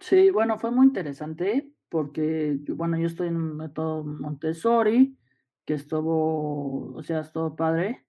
Sí, 0.00 0.30
bueno, 0.30 0.58
fue 0.58 0.70
muy 0.70 0.86
interesante 0.86 1.70
porque, 1.88 2.58
bueno, 2.70 2.98
yo 2.98 3.06
estoy 3.06 3.28
en 3.28 3.36
un 3.36 3.56
método 3.56 4.02
Montessori, 4.02 5.16
que 5.64 5.74
estuvo, 5.74 6.92
o 6.94 7.02
sea, 7.02 7.20
estuvo 7.20 7.54
padre, 7.54 8.03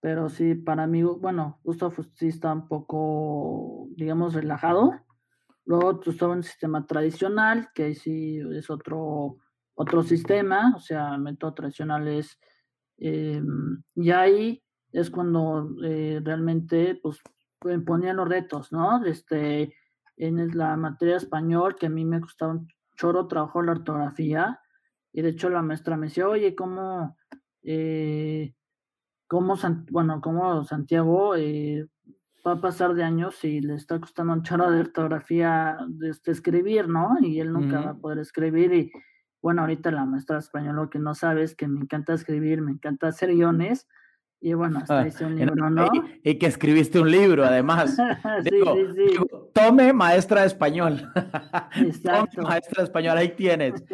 pero 0.00 0.30
sí, 0.30 0.54
para 0.54 0.86
mí, 0.86 1.02
bueno, 1.02 1.60
justo 1.62 1.92
sí 2.14 2.28
está 2.28 2.52
un 2.52 2.66
poco, 2.66 3.88
digamos, 3.96 4.32
relajado. 4.32 4.92
Luego 5.66 6.00
estuvo 6.04 6.32
en 6.32 6.38
el 6.38 6.44
sistema 6.44 6.86
tradicional, 6.86 7.68
que 7.74 7.94
sí 7.94 8.40
es 8.52 8.70
otro, 8.70 9.36
otro 9.74 10.02
sistema, 10.02 10.72
o 10.74 10.80
sea, 10.80 11.14
el 11.14 11.20
método 11.20 11.52
tradicional 11.54 12.08
es, 12.08 12.40
em, 12.96 13.82
y 13.94 14.10
ahí 14.10 14.62
es 14.92 15.10
cuando 15.10 15.76
eh, 15.84 16.20
realmente, 16.24 16.98
pues, 17.02 17.20
ponían 17.86 18.16
los 18.16 18.28
retos, 18.28 18.72
¿no? 18.72 19.04
Este, 19.04 19.74
en 20.16 20.56
la 20.56 20.76
materia 20.76 21.16
español, 21.16 21.76
que 21.76 21.86
a 21.86 21.90
mí 21.90 22.04
me 22.06 22.20
costaba 22.20 22.52
un 22.52 22.68
choro 22.96 23.28
trabajo 23.28 23.62
la 23.62 23.72
ortografía, 23.72 24.60
y 25.12 25.22
de 25.22 25.30
hecho 25.30 25.50
la 25.50 25.62
maestra 25.62 25.96
me 25.96 26.06
decía, 26.06 26.26
oye, 26.28 26.54
¿cómo, 26.54 27.16
eh, 27.62 28.54
cómo, 29.30 29.54
bueno, 29.92 30.20
cómo 30.20 30.64
Santiago 30.64 31.36
eh, 31.36 31.86
va 32.44 32.52
a 32.54 32.60
pasar 32.60 32.94
de 32.94 33.04
años 33.04 33.44
y 33.44 33.60
le 33.60 33.76
está 33.76 34.00
costando 34.00 34.32
un 34.32 34.42
choro 34.42 34.68
de 34.72 34.80
ortografía 34.80 35.78
de, 35.86 36.10
este, 36.10 36.32
escribir, 36.32 36.88
¿no? 36.88 37.16
Y 37.22 37.38
él 37.38 37.52
nunca 37.52 37.80
va 37.80 37.90
a 37.92 37.96
poder 37.96 38.18
escribir 38.18 38.74
y 38.74 38.90
bueno, 39.40 39.60
ahorita 39.62 39.92
la 39.92 40.04
maestra 40.04 40.38
español 40.38 40.74
lo 40.74 40.90
que 40.90 40.98
no 40.98 41.14
sabe 41.14 41.44
es 41.44 41.54
que 41.54 41.68
me 41.68 41.80
encanta 41.80 42.12
escribir, 42.12 42.60
me 42.60 42.72
encanta 42.72 43.06
hacer 43.06 43.32
guiones, 43.32 43.86
y 44.40 44.54
bueno, 44.54 44.80
hasta 44.80 45.00
ah, 45.00 45.06
hice 45.06 45.24
un 45.24 45.36
libro, 45.36 45.70
¿no? 45.70 45.88
Y, 46.24 46.38
que 46.38 46.46
escribiste 46.46 46.98
un 46.98 47.10
libro, 47.10 47.44
además. 47.44 47.96
sí, 48.42 48.50
sí, 48.50 48.86
sí. 48.96 49.18
tome 49.54 49.92
maestra 49.92 50.40
de 50.40 50.48
español. 50.48 51.12
Exacto. 51.76 52.36
Tome 52.36 52.48
maestra 52.48 52.82
de 52.82 52.84
español, 52.84 53.16
ahí 53.16 53.28
tienes. 53.36 53.84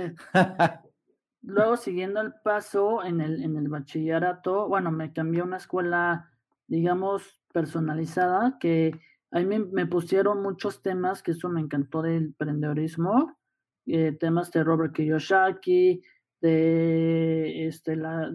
Luego, 1.46 1.76
siguiendo 1.76 2.20
el 2.20 2.34
paso 2.42 3.04
en 3.04 3.20
el, 3.20 3.40
en 3.42 3.56
el 3.56 3.68
bachillerato, 3.68 4.68
bueno, 4.68 4.90
me 4.90 5.12
cambié 5.12 5.42
a 5.42 5.44
una 5.44 5.58
escuela, 5.58 6.28
digamos, 6.66 7.40
personalizada, 7.52 8.58
que 8.58 8.98
ahí 9.30 9.46
me, 9.46 9.60
me 9.60 9.86
pusieron 9.86 10.42
muchos 10.42 10.82
temas, 10.82 11.22
que 11.22 11.30
eso 11.30 11.48
me 11.48 11.60
encantó 11.60 12.02
del 12.02 12.16
emprendedorismo, 12.16 13.38
eh, 13.86 14.10
temas 14.18 14.50
de 14.50 14.64
Robert 14.64 14.92
Kiyosaki, 14.92 16.02
de 16.40 17.68
este, 17.68 17.94
la 17.94 18.28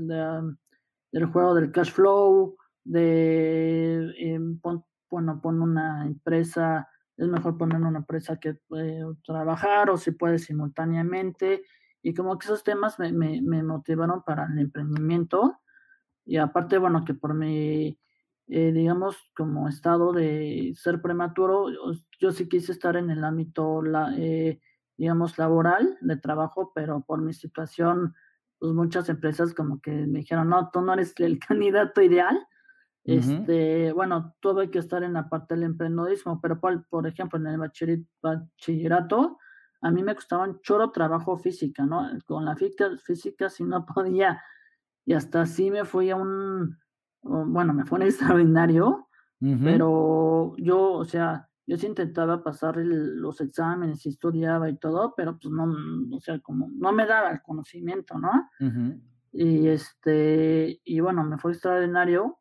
del 1.12 1.26
juego 1.26 1.54
del 1.54 1.74
cash 1.74 1.92
flow, 1.92 2.56
de, 2.86 4.10
eh, 4.18 4.40
bueno, 5.10 5.42
pon 5.42 5.62
una 5.62 6.06
empresa, 6.06 6.88
es 7.18 7.28
mejor 7.28 7.58
poner 7.58 7.82
una 7.82 8.00
empresa 8.00 8.38
que 8.38 8.56
trabajar 9.26 9.90
o 9.90 9.98
si 9.98 10.12
puede 10.12 10.40
simultáneamente. 10.40 11.64
Y 12.02 12.14
como 12.14 12.38
que 12.38 12.46
esos 12.46 12.64
temas 12.64 13.00
me, 13.00 13.12
me, 13.12 13.64
motivaron 13.64 14.24
para 14.24 14.46
el 14.46 14.58
emprendimiento. 14.60 15.60
Y 16.26 16.38
aparte, 16.38 16.78
bueno, 16.78 17.06
que 17.06 17.14
por 17.14 17.34
mi, 17.34 18.00
eh, 18.48 18.72
digamos, 18.72 19.18
como 19.36 19.68
estado 19.68 20.14
de 20.14 20.74
ser 20.76 21.02
prematuro, 21.02 21.68
yo, 22.20 22.32
sí 22.32 22.50
quise 22.50 22.72
estar 22.72 22.96
en 22.96 23.10
el 23.10 23.24
ámbito, 23.24 23.82
la, 23.82 24.14
eh, 24.18 24.60
digamos, 24.98 25.38
laboral 25.38 25.98
de 26.02 26.18
trabajo, 26.18 26.72
pero 26.74 27.04
por 27.06 27.22
mi 27.22 27.34
situación 27.34 28.14
pues 28.62 28.74
muchas 28.74 29.10
empresas 29.10 29.56
como 29.56 29.82
que 29.82 29.90
me 29.90 30.20
dijeron, 30.20 30.50
no, 30.50 30.70
tú 30.72 30.82
no 30.82 30.94
eres 30.94 31.16
el 31.18 31.40
candidato 31.48 32.02
ideal. 32.02 32.48
Este, 33.04 33.92
bueno, 33.94 34.36
tuve 34.40 34.70
que 34.70 34.78
estar 34.78 35.02
en 35.02 35.14
la 35.14 35.28
parte 35.28 35.56
del 35.56 35.64
emprendedorismo, 35.64 36.40
pero 36.40 36.60
por, 36.60 36.88
por 36.88 37.08
ejemplo, 37.08 37.40
en 37.40 37.48
el 37.48 37.58
bachillerato, 38.22 39.40
a 39.82 39.92
mí 39.92 40.04
me 40.04 40.16
costaba 40.16 40.46
un 40.46 40.62
choro 40.62 40.92
trabajo 40.92 41.38
física, 41.38 41.86
¿no? 41.86 42.08
Con 42.26 42.46
la 42.46 42.56
física, 42.56 42.90
física 43.04 43.50
si 43.50 43.64
no 43.64 43.86
podía, 43.96 44.42
y 45.06 45.14
hasta 45.14 45.42
así 45.42 45.72
me 45.72 45.86
fui 45.86 46.10
a 46.10 46.16
un, 46.16 46.78
bueno, 47.22 47.74
me 47.74 47.86
fue 47.86 48.00
un 48.00 48.06
extraordinario, 48.08 49.08
pero 49.64 50.56
yo, 50.58 50.92
o 50.94 51.04
sea, 51.04 51.50
yo 51.66 51.76
sí 51.76 51.88
intentaba 51.88 52.44
pasar 52.44 52.78
los 52.78 53.42
exámenes 53.42 54.06
y 54.06 54.10
estudiaba 54.10 54.70
y 54.70 54.78
todo, 54.78 55.16
pero 55.18 55.40
pues 55.40 55.52
no, 55.52 56.16
o 56.16 56.20
sea, 56.20 56.40
como 56.42 56.70
no 56.72 56.92
me 56.92 57.08
daba 57.08 57.32
el 57.32 57.42
conocimiento, 57.42 58.20
¿no? 58.20 58.50
Y 59.32 59.68
este, 59.68 60.80
y 60.84 61.00
bueno, 61.00 61.24
me 61.24 61.40
fue 61.40 61.54
extraordinario 61.54 62.38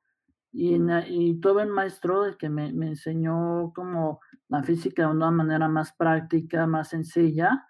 y, 0.53 0.77
y 1.07 1.41
tuve 1.41 1.63
un 1.63 1.71
maestro 1.71 2.37
que 2.37 2.51
me, 2.51 2.73
me, 2.73 2.89
enseñó 2.89 3.73
como 3.75 4.21
la 4.51 4.63
física 4.65 5.03
de 5.03 5.13
una 5.13 5.31
manera 5.31 5.69
más 5.69 5.93
práctica, 5.93 6.67
más 6.67 6.89
sencilla 6.89 7.67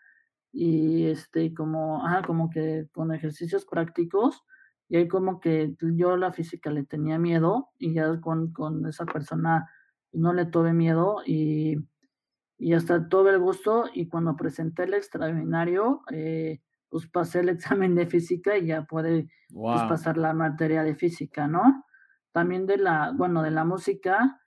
y 0.51 1.07
este, 1.07 1.55
como, 1.55 2.05
ajá, 2.05 2.23
como 2.23 2.51
que 2.51 2.89
con 2.93 3.13
ejercicios 3.13 3.67
prácticos 3.67 4.43
y 4.89 4.97
ahí 4.97 5.07
como 5.07 5.41
que 5.41 5.77
yo 5.81 6.17
la 6.17 6.33
física 6.33 6.71
le 6.71 6.85
tenía 6.85 7.19
miedo 7.19 7.69
y 7.79 7.93
ya 7.93 8.21
con, 8.21 8.53
con 8.53 8.87
esa 8.87 9.05
persona 9.05 9.71
no 10.13 10.33
le 10.33 10.47
tuve 10.47 10.73
miedo 10.73 11.19
y, 11.25 11.77
y 12.59 12.73
hasta 12.73 13.09
tuve 13.09 13.31
el 13.31 13.39
gusto 13.39 13.85
y 13.93 14.09
cuando 14.09 14.35
presenté 14.35 14.85
el 14.85 14.95
extraordinario, 14.95 16.03
eh, 16.11 16.63
pues 16.89 17.07
pasé 17.09 17.41
el 17.41 17.49
examen 17.51 17.95
de 17.95 18.07
física 18.07 18.57
y 18.57 18.67
ya 18.67 18.85
puede 18.87 19.29
pues, 19.53 19.83
pasar 19.83 20.17
la 20.17 20.33
materia 20.33 20.83
de 20.83 20.95
física, 20.95 21.47
¿no? 21.47 21.85
También 22.33 22.67
de 22.67 22.79
la, 22.79 23.13
bueno, 23.15 23.43
de 23.43 23.51
la 23.51 23.65
música, 23.65 24.41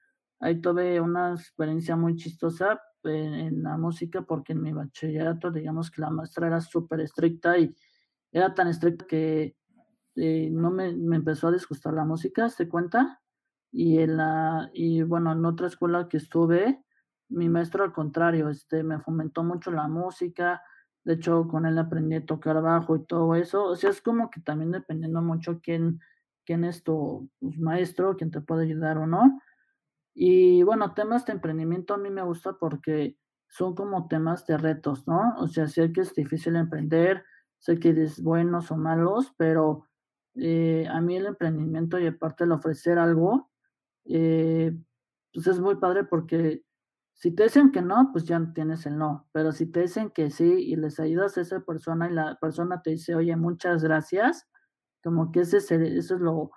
ahí 0.43 0.59
tuve 0.59 0.99
una 0.99 1.31
experiencia 1.31 1.95
muy 1.95 2.15
chistosa 2.17 2.81
en, 3.03 3.63
la 3.63 3.77
música 3.77 4.23
porque 4.23 4.51
en 4.51 4.61
mi 4.61 4.73
bachillerato, 4.73 5.51
digamos 5.51 5.89
que 5.89 6.01
la 6.01 6.09
maestra 6.09 6.47
era 6.47 6.59
súper 6.59 6.99
estricta 6.99 7.57
y 7.57 7.73
era 8.31 8.53
tan 8.53 8.67
estricta 8.67 9.05
que 9.07 9.55
eh, 10.15 10.49
no 10.51 10.69
me, 10.69 10.93
me, 10.93 11.15
empezó 11.15 11.47
a 11.47 11.51
disgustar 11.51 11.93
la 11.93 12.03
música, 12.03 12.49
¿se 12.49 12.67
cuenta? 12.67 13.21
Y 13.71 13.99
en 13.99 14.17
la, 14.17 14.69
y 14.73 15.01
bueno, 15.03 15.31
en 15.31 15.45
otra 15.45 15.67
escuela 15.67 16.09
que 16.09 16.17
estuve, 16.17 16.83
mi 17.29 17.47
maestro 17.47 17.85
al 17.85 17.93
contrario, 17.93 18.49
este, 18.49 18.83
me 18.83 18.99
fomentó 18.99 19.43
mucho 19.43 19.71
la 19.71 19.87
música, 19.87 20.61
de 21.05 21.13
hecho 21.13 21.47
con 21.47 21.65
él 21.65 21.77
aprendí 21.77 22.15
a 22.15 22.25
tocar 22.25 22.61
bajo 22.61 22.97
y 22.97 23.05
todo 23.05 23.33
eso, 23.35 23.63
o 23.63 23.75
sea, 23.77 23.91
es 23.91 24.01
como 24.01 24.29
que 24.29 24.41
también 24.41 24.71
dependiendo 24.71 25.21
mucho 25.21 25.61
quién, 25.63 26.01
quién 26.45 26.65
es 26.65 26.83
tu 26.83 27.29
pues, 27.39 27.57
maestro, 27.59 28.17
quién 28.17 28.29
te 28.29 28.41
puede 28.41 28.65
ayudar 28.65 28.97
o 28.97 29.07
no. 29.07 29.39
Y 30.13 30.63
bueno, 30.63 30.93
temas 30.93 31.25
de 31.25 31.33
emprendimiento 31.33 31.93
a 31.93 31.97
mí 31.97 32.09
me 32.09 32.21
gusta 32.23 32.53
porque 32.53 33.17
son 33.47 33.75
como 33.75 34.07
temas 34.07 34.45
de 34.47 34.57
retos, 34.57 35.07
¿no? 35.07 35.35
O 35.37 35.47
sea, 35.47 35.67
sé 35.67 35.91
que 35.91 36.01
es 36.01 36.13
difícil 36.15 36.55
emprender, 36.55 37.23
sé 37.59 37.79
que 37.79 37.89
es 37.89 38.21
buenos 38.21 38.71
o 38.71 38.77
malos, 38.77 39.33
pero 39.37 39.87
eh, 40.35 40.87
a 40.89 41.01
mí 41.01 41.15
el 41.17 41.27
emprendimiento 41.27 41.99
y 41.99 42.07
aparte 42.07 42.45
el 42.45 42.51
ofrecer 42.51 42.97
algo, 42.99 43.51
eh, 44.05 44.73
pues 45.33 45.47
es 45.47 45.59
muy 45.59 45.75
padre 45.75 46.03
porque 46.03 46.63
si 47.13 47.31
te 47.31 47.43
dicen 47.43 47.71
que 47.71 47.81
no, 47.81 48.09
pues 48.11 48.25
ya 48.25 48.41
tienes 48.53 48.85
el 48.85 48.97
no, 48.97 49.27
pero 49.31 49.51
si 49.51 49.67
te 49.67 49.81
dicen 49.81 50.09
que 50.09 50.31
sí 50.31 50.45
y 50.45 50.75
les 50.75 50.99
ayudas 50.99 51.37
a 51.37 51.41
esa 51.41 51.61
persona 51.61 52.09
y 52.09 52.13
la 52.13 52.37
persona 52.41 52.81
te 52.81 52.91
dice, 52.91 53.15
oye, 53.15 53.35
muchas 53.35 53.83
gracias, 53.83 54.47
como 55.03 55.31
que 55.31 55.41
ese, 55.41 55.57
eso 55.57 56.15
es 56.15 56.21
lo, 56.21 56.51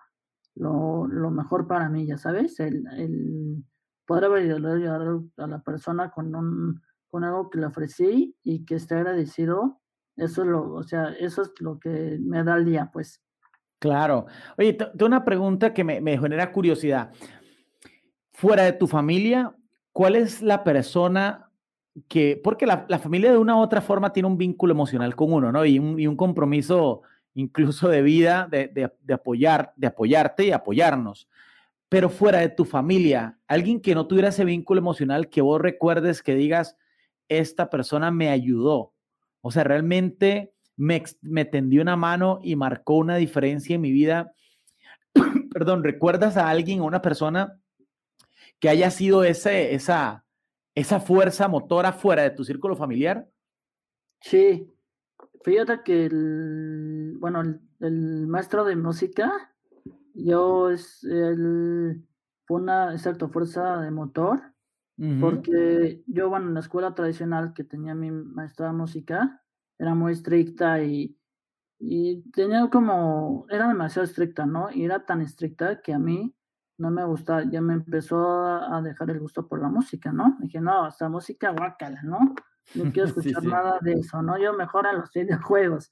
lo, 0.56 1.06
lo, 1.06 1.30
mejor 1.30 1.66
para 1.66 1.88
mí, 1.88 2.06
ya 2.06 2.18
sabes, 2.18 2.58
el, 2.60 2.84
el 2.96 3.64
poder 4.06 4.32
ayudar 4.32 5.20
a 5.36 5.46
la 5.46 5.62
persona 5.62 6.10
con, 6.10 6.34
un, 6.34 6.82
con 7.08 7.24
algo 7.24 7.50
que 7.50 7.58
le 7.58 7.66
ofrecí 7.66 8.36
y 8.42 8.64
que 8.64 8.76
esté 8.76 8.94
agradecido, 8.94 9.80
eso 10.16 10.42
es 10.42 10.48
lo, 10.48 10.72
o 10.72 10.82
sea, 10.82 11.10
eso 11.18 11.42
es 11.42 11.52
lo 11.60 11.78
que 11.78 12.18
me 12.20 12.42
da 12.42 12.56
el 12.56 12.64
día, 12.64 12.90
pues. 12.92 13.22
Claro. 13.78 14.26
Oye, 14.56 14.72
tengo 14.72 15.06
una 15.06 15.24
pregunta 15.24 15.74
que 15.74 15.84
me, 15.84 16.00
me 16.00 16.18
genera 16.18 16.50
curiosidad. 16.50 17.12
Fuera 18.32 18.64
de 18.64 18.72
tu 18.72 18.86
familia, 18.86 19.54
¿cuál 19.92 20.16
es 20.16 20.40
la 20.40 20.64
persona 20.64 21.50
que, 22.08 22.40
porque 22.42 22.66
la, 22.66 22.86
la, 22.88 22.98
familia 22.98 23.30
de 23.30 23.38
una 23.38 23.56
u 23.56 23.60
otra 23.60 23.80
forma 23.80 24.12
tiene 24.12 24.28
un 24.28 24.38
vínculo 24.38 24.72
emocional 24.72 25.14
con 25.14 25.32
uno, 25.32 25.52
¿no? 25.52 25.64
Y 25.64 25.78
un, 25.78 25.98
y 25.98 26.06
un 26.06 26.16
compromiso 26.16 27.02
incluso 27.36 27.88
de 27.88 28.02
vida, 28.02 28.48
de, 28.50 28.68
de, 28.68 28.90
de, 29.00 29.14
apoyar, 29.14 29.72
de 29.76 29.86
apoyarte 29.86 30.46
y 30.46 30.52
apoyarnos. 30.52 31.28
Pero 31.88 32.08
fuera 32.08 32.40
de 32.40 32.48
tu 32.48 32.64
familia, 32.64 33.38
alguien 33.46 33.80
que 33.80 33.94
no 33.94 34.06
tuviera 34.06 34.30
ese 34.30 34.44
vínculo 34.44 34.80
emocional, 34.80 35.28
que 35.28 35.42
vos 35.42 35.60
recuerdes 35.60 36.22
que 36.22 36.34
digas, 36.34 36.76
esta 37.28 37.70
persona 37.70 38.10
me 38.10 38.30
ayudó. 38.30 38.94
O 39.42 39.50
sea, 39.50 39.64
realmente 39.64 40.54
me, 40.76 41.02
me 41.20 41.44
tendió 41.44 41.82
una 41.82 41.94
mano 41.94 42.40
y 42.42 42.56
marcó 42.56 42.94
una 42.94 43.16
diferencia 43.16 43.74
en 43.74 43.82
mi 43.82 43.92
vida. 43.92 44.32
Perdón, 45.52 45.84
¿recuerdas 45.84 46.36
a 46.36 46.48
alguien, 46.48 46.80
a 46.80 46.84
una 46.84 47.02
persona 47.02 47.60
que 48.58 48.70
haya 48.70 48.90
sido 48.90 49.24
ese, 49.24 49.74
esa, 49.74 50.24
esa 50.74 51.00
fuerza 51.00 51.48
motora 51.48 51.92
fuera 51.92 52.22
de 52.22 52.30
tu 52.30 52.44
círculo 52.44 52.76
familiar? 52.76 53.28
Sí, 54.20 54.72
fíjate 55.44 55.82
que 55.84 56.06
el, 56.06 56.95
bueno, 57.26 57.40
el, 57.40 57.60
el 57.80 58.28
maestro 58.28 58.64
de 58.64 58.76
música, 58.76 59.32
yo 60.14 60.70
es 60.70 61.02
el, 61.02 62.06
fue 62.46 62.60
una, 62.60 62.92
exacto, 62.92 63.28
fuerza 63.28 63.80
de 63.80 63.90
motor, 63.90 64.40
uh 64.98 65.02
-huh. 65.02 65.20
porque 65.20 66.04
yo, 66.06 66.28
bueno, 66.28 66.46
en 66.46 66.54
la 66.54 66.60
escuela 66.60 66.94
tradicional 66.94 67.52
que 67.52 67.64
tenía 67.64 67.96
mi 67.96 68.12
maestra 68.12 68.68
de 68.68 68.74
música, 68.74 69.42
era 69.76 69.96
muy 69.96 70.12
estricta 70.12 70.84
y, 70.84 71.18
y 71.80 72.22
tenía 72.30 72.70
como, 72.70 73.46
era 73.50 73.66
demasiado 73.66 74.04
estricta, 74.04 74.46
¿no? 74.46 74.70
Y 74.70 74.84
era 74.84 75.04
tan 75.04 75.20
estricta 75.20 75.80
que 75.82 75.94
a 75.94 75.98
mí 75.98 76.32
no 76.78 76.92
me 76.92 77.04
gustaba, 77.04 77.42
ya 77.50 77.60
me 77.60 77.74
empezó 77.74 78.44
a 78.46 78.80
dejar 78.82 79.10
el 79.10 79.18
gusto 79.18 79.48
por 79.48 79.60
la 79.60 79.68
música, 79.68 80.12
¿no? 80.12 80.36
Dije, 80.38 80.60
no, 80.60 80.86
esta 80.86 81.08
música 81.08 81.50
guácala, 81.50 82.02
¿no? 82.04 82.36
No 82.76 82.84
quiero 82.94 83.08
escuchar 83.08 83.42
sí, 83.42 83.48
sí. 83.48 83.48
nada 83.48 83.80
de 83.80 83.94
eso, 83.94 84.22
¿no? 84.22 84.38
Yo 84.38 84.52
mejor 84.52 84.86
a 84.86 84.92
los 84.92 85.10
videojuegos. 85.14 85.90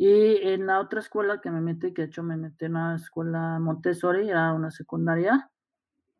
Y 0.00 0.36
en 0.46 0.66
la 0.68 0.78
otra 0.78 1.00
escuela 1.00 1.40
que 1.40 1.50
me 1.50 1.60
metí, 1.60 1.92
que 1.92 2.02
de 2.02 2.06
hecho 2.06 2.22
me 2.22 2.36
metí 2.36 2.66
en 2.66 2.76
una 2.76 2.94
escuela 2.94 3.58
Montessori, 3.58 4.30
era 4.30 4.52
una 4.52 4.70
secundaria, 4.70 5.50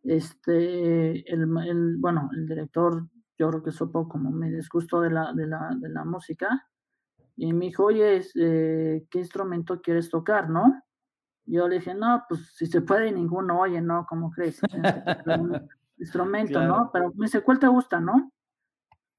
este, 0.02 1.32
el, 1.32 1.42
el, 1.64 1.96
bueno, 1.98 2.28
el 2.34 2.48
director, 2.48 3.06
yo 3.38 3.48
creo 3.50 3.62
que 3.62 3.70
supo 3.70 4.08
como 4.08 4.32
me 4.32 4.50
disgustó 4.50 5.00
de 5.00 5.10
la, 5.10 5.32
de 5.32 5.46
la, 5.46 5.70
de 5.78 5.90
la 5.90 6.04
música, 6.04 6.68
y 7.36 7.52
me 7.52 7.66
dijo, 7.66 7.84
oye, 7.84 8.20
eh, 8.34 9.06
¿qué 9.08 9.18
instrumento 9.20 9.80
quieres 9.80 10.10
tocar, 10.10 10.50
no? 10.50 10.82
Yo 11.46 11.68
le 11.68 11.76
dije, 11.76 11.94
no, 11.94 12.24
pues 12.28 12.52
si 12.56 12.66
se 12.66 12.80
puede 12.80 13.12
ninguno, 13.12 13.60
oye, 13.60 13.80
no, 13.80 14.06
¿cómo 14.08 14.32
crees? 14.32 14.60
Un 14.72 15.68
instrumento, 15.98 16.54
claro. 16.54 16.76
¿no? 16.78 16.90
Pero 16.92 17.12
me 17.14 17.26
dice, 17.26 17.42
¿cuál 17.42 17.60
te 17.60 17.68
gusta, 17.68 18.00
no? 18.00 18.32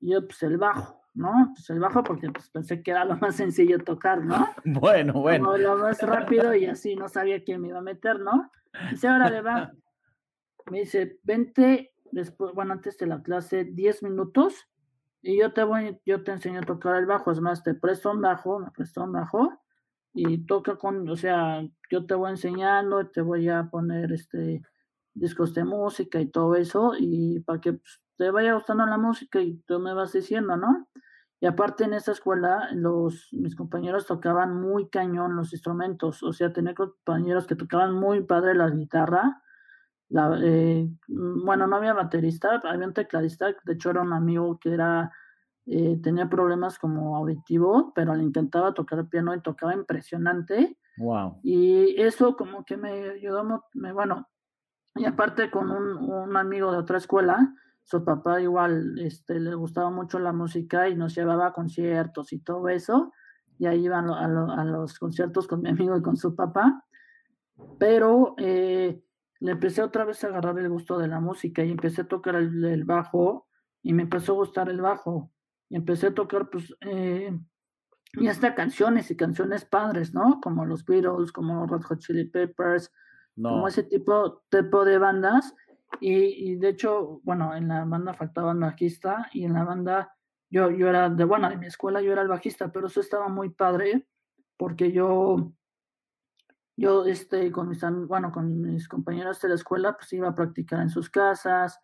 Y 0.02 0.12
yo, 0.12 0.28
pues 0.28 0.44
el 0.44 0.58
bajo, 0.58 0.99
¿no? 1.14 1.52
Pues 1.54 1.70
el 1.70 1.80
bajo 1.80 2.04
porque 2.04 2.30
pues, 2.32 2.50
pensé 2.50 2.82
que 2.82 2.92
era 2.92 3.06
lo 3.06 3.18
más 3.18 3.36
sencillo 3.36 3.80
tocar, 3.80 4.24
¿no? 4.24 4.48
Bueno, 4.66 5.14
bueno. 5.14 5.46
Como 5.46 5.58
lo 5.58 5.78
más 5.78 6.02
rápido 6.02 6.54
y 6.56 6.66
así 6.66 6.96
no 6.96 7.08
sabía 7.08 7.44
quién 7.44 7.62
me 7.62 7.70
iba 7.70 7.80
a 7.80 7.84
meter, 7.84 8.20
¿no? 8.20 8.52
Dice, 8.92 9.08
ahora 9.08 9.30
le 9.30 9.42
va. 9.42 9.72
Me 10.70 10.82
dice, 10.82 11.20
vente 11.24 11.94
después, 12.12 12.54
bueno, 12.54 12.74
antes 12.74 12.98
de 12.98 13.08
la 13.08 13.22
clase, 13.22 13.66
10 13.66 14.04
minutos 14.04 14.68
y 15.22 15.40
yo 15.40 15.54
te 15.54 15.64
voy, 15.64 16.00
yo 16.06 16.24
te 16.24 16.32
enseño 16.32 16.60
a 16.60 16.64
tocar 16.64 16.96
el 16.96 17.06
bajo. 17.06 17.32
Es 17.32 17.42
más, 17.42 17.64
te 17.64 17.74
presto 17.74 18.12
un 18.12 18.22
bajo, 18.22 18.60
me 18.60 18.72
presto 18.72 19.04
un 19.04 19.14
bajo 19.14 19.52
y 20.14 20.46
toca 20.46 20.78
con, 20.78 21.08
o 21.10 21.16
sea, 21.16 21.62
yo 21.92 22.06
te 22.06 22.14
voy 22.14 22.32
enseñando, 22.32 23.08
te 23.08 23.22
voy 23.22 23.50
a 23.50 23.70
poner 23.70 24.12
este 24.12 24.62
discos 25.14 25.54
de 25.54 25.66
música 25.66 26.22
y 26.22 26.28
todo 26.28 26.56
eso 26.56 26.94
y 26.98 27.40
para 27.42 27.60
que 27.60 27.74
pues, 27.74 28.02
te 28.20 28.32
vaya 28.32 28.54
gustando 28.54 28.86
la 28.86 28.98
música 28.98 29.40
y 29.40 29.56
tú 29.66 29.80
me 29.80 29.94
vas 29.94 30.12
diciendo, 30.12 30.58
¿no? 30.58 30.90
Y 31.40 31.46
aparte 31.46 31.86
en 31.86 31.94
esa 31.94 32.12
escuela, 32.12 32.70
los, 32.74 33.30
mis 33.32 33.56
compañeros 33.56 34.06
tocaban 34.06 34.60
muy 34.60 34.90
cañón 34.90 35.38
los 35.38 35.54
instrumentos, 35.54 36.22
o 36.22 36.34
sea, 36.34 36.52
tenía 36.52 36.76
compañeros 36.76 37.48
que 37.48 37.56
tocaban 37.56 37.94
muy 37.94 38.22
padre 38.26 38.56
la 38.56 38.70
guitarra. 38.70 39.42
La, 40.10 40.38
eh, 40.44 40.90
bueno, 41.08 41.66
no 41.66 41.78
había 41.78 41.94
baterista, 41.94 42.60
había 42.66 42.88
un 42.88 42.94
tecladista, 42.94 43.56
de 43.64 43.74
hecho 43.74 43.92
era 43.92 44.02
un 44.02 44.12
amigo 44.12 44.60
que 44.60 44.74
era, 44.74 45.14
eh, 45.66 45.98
tenía 46.04 46.30
problemas 46.30 46.78
como 46.78 47.16
auditivo, 47.16 47.94
pero 47.96 48.14
le 48.16 48.24
intentaba 48.24 48.74
tocar 48.74 49.00
el 49.00 49.08
piano 49.08 49.34
y 49.34 49.42
tocaba 49.42 49.74
impresionante. 49.74 50.78
Wow. 50.98 51.40
Y 51.42 52.02
eso 52.02 52.36
como 52.36 52.66
que 52.66 52.76
me 52.76 53.12
ayudó, 53.12 53.64
me, 53.76 53.94
bueno, 53.94 54.28
y 54.96 55.06
aparte 55.06 55.50
con 55.50 55.72
un, 55.72 55.96
un 55.96 56.36
amigo 56.36 56.74
de 56.74 56.80
otra 56.80 56.98
escuela, 56.98 57.56
su 57.90 58.04
papá 58.04 58.40
igual 58.40 59.00
este, 59.00 59.40
le 59.40 59.56
gustaba 59.56 59.90
mucho 59.90 60.20
la 60.20 60.32
música 60.32 60.88
y 60.88 60.96
nos 60.96 61.16
llevaba 61.16 61.48
a 61.48 61.54
conciertos 61.54 62.32
y 62.34 62.40
todo 62.40 62.70
eso. 62.70 63.12
Y 63.58 63.66
ahí 63.66 63.86
iban 63.86 64.12
a, 64.12 64.28
lo, 64.28 64.52
a 64.52 64.64
los 64.64 65.00
conciertos 65.00 65.48
con 65.48 65.64
mi 65.64 65.70
amigo 65.70 65.98
y 65.98 66.02
con 66.04 66.16
su 66.16 66.36
papá. 66.36 66.86
Pero 67.80 68.36
eh, 68.38 69.02
le 69.40 69.52
empecé 69.52 69.82
otra 69.82 70.06
vez 70.06 70.24
a 70.24 70.28
agarrar 70.28 70.60
el 70.60 70.70
gusto 70.70 71.00
de 71.00 71.08
la 71.08 71.20
música 71.20 71.66
y 71.66 71.72
empecé 71.72 72.02
a 72.02 72.08
tocar 72.08 72.36
el, 72.36 72.64
el 72.64 72.84
bajo 72.84 73.48
y 73.82 73.94
me 73.94 74.04
empezó 74.04 74.34
a 74.34 74.36
gustar 74.36 74.70
el 74.70 74.82
bajo. 74.82 75.32
Y 75.68 75.76
empecé 75.76 76.08
a 76.08 76.14
tocar, 76.14 76.52
pues, 76.52 76.72
eh, 76.82 77.36
y 78.14 78.28
hasta 78.28 78.54
canciones 78.54 79.10
y 79.10 79.18
canciones 79.18 79.66
padres, 79.66 80.14
¿no? 80.14 80.40
Como 80.42 80.64
los 80.64 80.86
Beatles, 80.86 81.32
como 81.32 81.66
Red 81.66 81.82
Hot 81.82 82.00
Chili 82.02 82.26
Peppers, 82.26 82.92
no. 83.36 83.50
como 83.50 83.68
ese 83.68 83.82
tipo, 83.82 84.44
tipo 84.52 84.86
de 84.86 85.00
bandas 85.00 85.56
y, 86.00 86.52
y, 86.52 86.56
de 86.56 86.70
hecho, 86.70 87.22
bueno, 87.24 87.56
en 87.56 87.68
la 87.68 87.86
banda 87.86 88.14
faltaba 88.14 88.52
el 88.52 88.60
bajista 88.60 89.30
y 89.34 89.46
en 89.46 89.54
la 89.54 89.64
banda 89.64 90.16
yo, 90.50 90.72
yo 90.72 90.88
era 90.88 91.10
de, 91.10 91.24
bueno, 91.24 91.50
en 91.52 91.60
mi 91.60 91.68
escuela 91.68 92.02
yo 92.02 92.12
era 92.12 92.22
el 92.22 92.28
bajista, 92.28 92.72
pero 92.72 92.88
eso 92.88 93.02
estaba 93.02 93.28
muy 93.28 93.50
padre 93.50 94.08
porque 94.58 94.92
yo, 94.92 95.54
yo, 96.76 97.06
este, 97.06 97.52
con 97.52 97.70
mis, 97.70 97.82
bueno, 98.08 98.32
con 98.32 98.62
mis 98.62 98.88
compañeros 98.88 99.42
de 99.42 99.50
la 99.50 99.56
escuela, 99.56 99.96
pues 99.96 100.12
iba 100.14 100.30
a 100.30 100.36
practicar 100.36 100.82
en 100.82 100.90
sus 100.90 101.10
casas, 101.10 101.80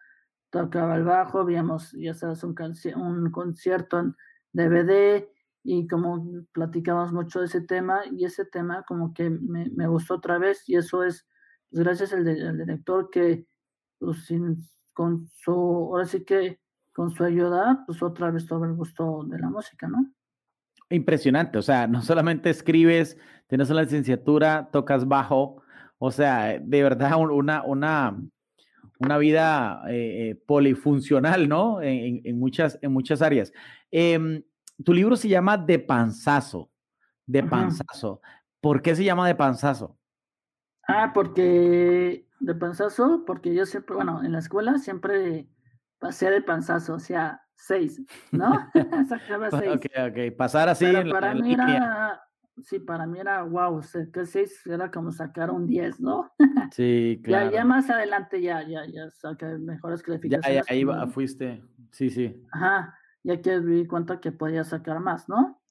tocaba 0.50 0.96
el 0.96 1.04
bajo, 1.04 1.46
veíamos, 1.46 1.92
ya 1.94 2.14
sabes, 2.14 2.44
un, 2.44 2.56
un 2.96 3.32
concierto 3.32 4.00
en 4.00 4.16
DVD 4.52 5.28
y 5.64 5.88
como 5.88 6.46
platicamos 6.52 7.12
mucho 7.12 7.40
de 7.40 7.46
ese 7.46 7.62
tema 7.62 8.02
y 8.12 8.26
ese 8.26 8.46
tema 8.46 8.84
como 8.84 9.14
que 9.14 9.30
me, 9.30 9.70
me 9.72 9.88
gustó 9.88 10.16
otra 10.16 10.38
vez 10.38 10.68
y 10.68 10.76
eso 10.76 11.04
es, 11.04 11.28
pues 11.70 11.84
gracias 11.84 12.14
al, 12.14 12.24
de, 12.24 12.48
al 12.48 12.58
director 12.58 13.10
que 13.10 13.48
pues 14.00 14.26
sin, 14.26 14.58
con 14.94 15.28
su, 15.28 15.52
ahora 15.52 16.06
sí 16.06 16.24
que 16.24 16.60
con 16.94 17.12
su 17.12 17.24
ayuda, 17.24 17.84
pues 17.86 18.02
otra 18.02 18.32
vez 18.32 18.48
todo 18.48 18.64
el 18.66 18.74
gusto 18.74 19.26
de 19.28 19.40
la 19.40 19.50
música, 19.50 19.88
¿no? 19.88 20.12
Impresionante, 20.90 21.58
o 21.58 21.62
sea, 21.62 21.88
no 21.88 22.02
solamente 22.02 22.50
escribes, 22.50 23.18
tienes 23.48 23.70
la 23.70 23.82
licenciatura, 23.82 24.70
tocas 24.72 25.08
bajo, 25.08 25.62
o 25.98 26.12
sea, 26.12 26.60
de 26.60 26.84
verdad 26.84 27.20
una, 27.20 27.64
una, 27.64 28.18
una 29.00 29.18
vida 29.18 29.84
eh, 29.90 30.40
polifuncional, 30.46 31.50
¿no? 31.50 31.82
En, 31.82 32.22
en, 32.24 32.40
muchas, 32.40 32.80
en 32.82 32.94
muchas 32.94 33.22
áreas. 33.22 33.52
Eh, 33.92 34.44
tu 34.84 34.94
libro 34.94 35.16
se 35.16 35.30
llama 35.30 35.58
De 35.58 35.80
Panzazo, 35.80 36.70
De 37.26 37.44
Panzazo. 37.44 38.22
¿Por 38.62 38.82
qué 38.82 38.96
se 38.96 39.04
llama 39.04 39.28
De 39.28 39.36
Panzazo? 39.36 39.98
Ah, 40.88 41.12
porque 41.14 42.28
de 42.46 42.56
panzazo, 42.56 43.24
porque 43.26 43.54
yo 43.56 43.66
siempre, 43.66 43.96
bueno, 43.96 44.24
en 44.24 44.32
la 44.32 44.40
escuela 44.40 44.78
siempre 44.78 45.50
pasé 45.98 46.30
de 46.30 46.42
panzazo, 46.42 46.96
o 46.96 47.00
sea, 47.00 47.42
seis, 47.56 48.02
¿no? 48.32 48.52
Sacaba 49.10 49.50
seis. 49.50 49.76
Ok, 49.76 49.86
ok, 50.10 50.38
pasar 50.38 50.70
así 50.70 50.86
en 50.86 51.10
para 51.10 51.34
mí 51.34 51.54
era, 51.54 52.22
sí, 52.62 52.80
para 52.80 53.08
mí 53.08 53.20
era, 53.20 53.42
wow, 53.42 53.78
o 53.78 53.82
sea, 53.82 54.06
que 54.14 54.26
seis 54.26 54.62
era 54.68 54.92
como 54.92 55.12
sacar 55.12 55.50
un 55.50 55.66
diez, 55.66 56.00
¿no? 56.00 56.32
Sí, 56.72 57.20
claro. 57.24 57.52
Ya, 57.52 57.58
ya 57.58 57.66
más 57.66 57.90
adelante 57.90 58.42
ya, 58.42 58.62
ya, 58.68 58.86
ya 58.86 59.10
saqué 59.12 59.46
mejores 59.58 60.04
calificaciones. 60.04 60.66
Ya, 60.68 60.74
ahí 60.74 60.86
fuiste, 61.12 61.64
sí, 61.92 62.10
sí. 62.10 62.44
Ajá, 62.52 62.96
ya 63.24 63.42
que 63.42 63.60
vi 63.60 63.88
cuenta 63.88 64.20
que 64.20 64.32
podía 64.32 64.64
sacar 64.64 65.00
más, 65.00 65.28
¿no? 65.30 65.62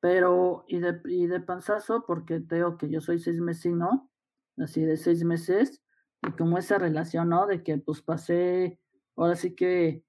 Pero, 0.00 0.64
y 0.66 0.80
de, 0.80 1.00
y 1.06 1.26
de 1.28 1.40
panzazo, 1.40 2.04
porque 2.06 2.40
tengo 2.40 2.76
que 2.76 2.90
yo 2.90 3.00
soy 3.00 3.20
seis 3.20 3.40
mesino, 3.40 4.10
así 4.58 4.84
de 4.84 4.96
seis 4.96 5.24
meses, 5.24 5.83
y 6.26 6.32
como 6.32 6.58
esa 6.58 6.78
relación, 6.78 7.28
¿no? 7.30 7.46
De 7.46 7.62
que 7.62 7.78
pues 7.78 8.02
pasé, 8.02 8.78
ahora 9.16 9.36
sí 9.36 9.54
que, 9.54 10.04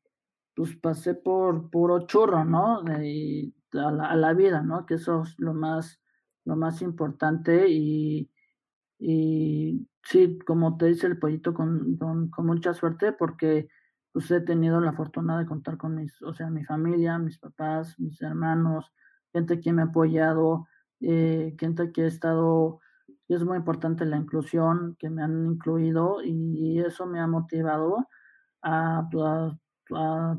pues 0.55 0.75
pasé 0.75 1.15
por 1.15 1.69
puro 1.69 2.07
churro, 2.07 2.45
¿no? 2.45 2.81
De, 2.83 3.53
a, 3.73 4.15
la, 4.15 4.33
vida, 4.33 4.61
¿no? 4.61 4.85
Que 4.85 4.95
eso 4.95 5.23
es 5.23 5.35
lo 5.37 5.53
más, 5.53 5.99
lo 6.45 6.55
más 6.55 6.81
importante 6.81 7.67
y, 7.69 8.31
y 8.99 9.87
sí, 10.03 10.39
como 10.45 10.77
te 10.77 10.87
dice 10.87 11.07
el 11.07 11.19
pollito, 11.19 11.53
con, 11.53 11.97
con, 11.97 12.29
con 12.29 12.45
mucha 12.45 12.73
suerte, 12.73 13.11
porque 13.11 13.67
pues 14.15 14.31
he 14.31 14.39
tenido 14.39 14.79
la 14.79 14.93
fortuna 14.93 15.37
de 15.37 15.45
contar 15.45 15.77
con 15.77 15.95
mis, 15.95 16.21
o 16.21 16.33
sea, 16.33 16.49
mi 16.49 16.63
familia, 16.63 17.17
mis 17.19 17.37
papás, 17.37 17.99
mis 17.99 18.21
hermanos, 18.21 18.93
gente 19.33 19.59
que 19.59 19.73
me 19.73 19.81
ha 19.81 19.85
apoyado, 19.85 20.69
eh, 21.01 21.53
gente 21.59 21.91
que 21.91 22.03
ha 22.03 22.07
estado, 22.07 22.79
es 23.33 23.43
muy 23.43 23.57
importante 23.57 24.05
la 24.05 24.17
inclusión, 24.17 24.95
que 24.99 25.09
me 25.09 25.23
han 25.23 25.45
incluido 25.47 26.17
y 26.23 26.79
eso 26.79 27.05
me 27.05 27.19
ha 27.19 27.27
motivado 27.27 28.07
a, 28.61 29.07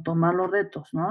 tomar 0.04 0.34
los 0.34 0.50
retos, 0.50 0.88
¿no? 0.92 1.08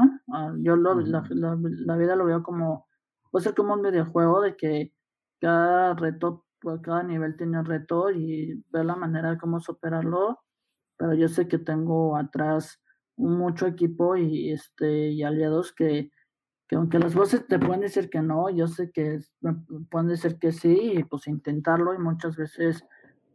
yo 0.60 0.76
lo, 0.76 0.96
la, 1.00 1.24
la, 1.30 1.96
vida 1.96 2.18
lo 2.18 2.26
veo 2.26 2.44
como, 2.44 2.86
puede 3.32 3.46
ser 3.46 3.56
como 3.56 3.74
un 3.74 3.82
videojuego 3.82 4.42
de 4.42 4.58
que 4.58 4.94
cada 5.40 5.94
reto, 5.94 6.46
pues, 6.60 6.82
cada 6.82 7.04
nivel 7.04 7.38
tiene 7.38 7.60
un 7.60 7.66
reto 7.66 8.12
y 8.12 8.62
ver 8.72 8.86
la 8.86 8.98
manera 8.98 9.32
de 9.32 9.38
cómo 9.38 9.62
superarlo, 9.62 10.40
pero 10.98 11.14
yo 11.14 11.30
sé 11.30 11.48
que 11.48 11.58
tengo 11.60 12.18
atrás 12.18 12.82
mucho 13.16 13.68
equipo 13.68 14.18
y, 14.18 14.52
este, 14.52 15.12
y 15.12 15.24
aliados 15.24 15.74
que, 15.74 16.12
que 16.68 16.76
aunque 16.76 17.00
las 17.00 17.14
voces 17.14 17.46
te 17.48 17.60
pueden 17.60 17.82
decir 17.82 18.10
que 18.10 18.22
no, 18.22 18.50
yo 18.50 18.68
sé 18.68 18.92
que 18.92 19.20
pueden 19.90 20.08
decir 20.08 20.40
que 20.40 20.52
sí 20.52 20.94
y 20.94 21.04
pues 21.04 21.28
intentarlo 21.28 21.94
y 21.94 22.00
muchas 22.00 22.36
veces 22.36 22.86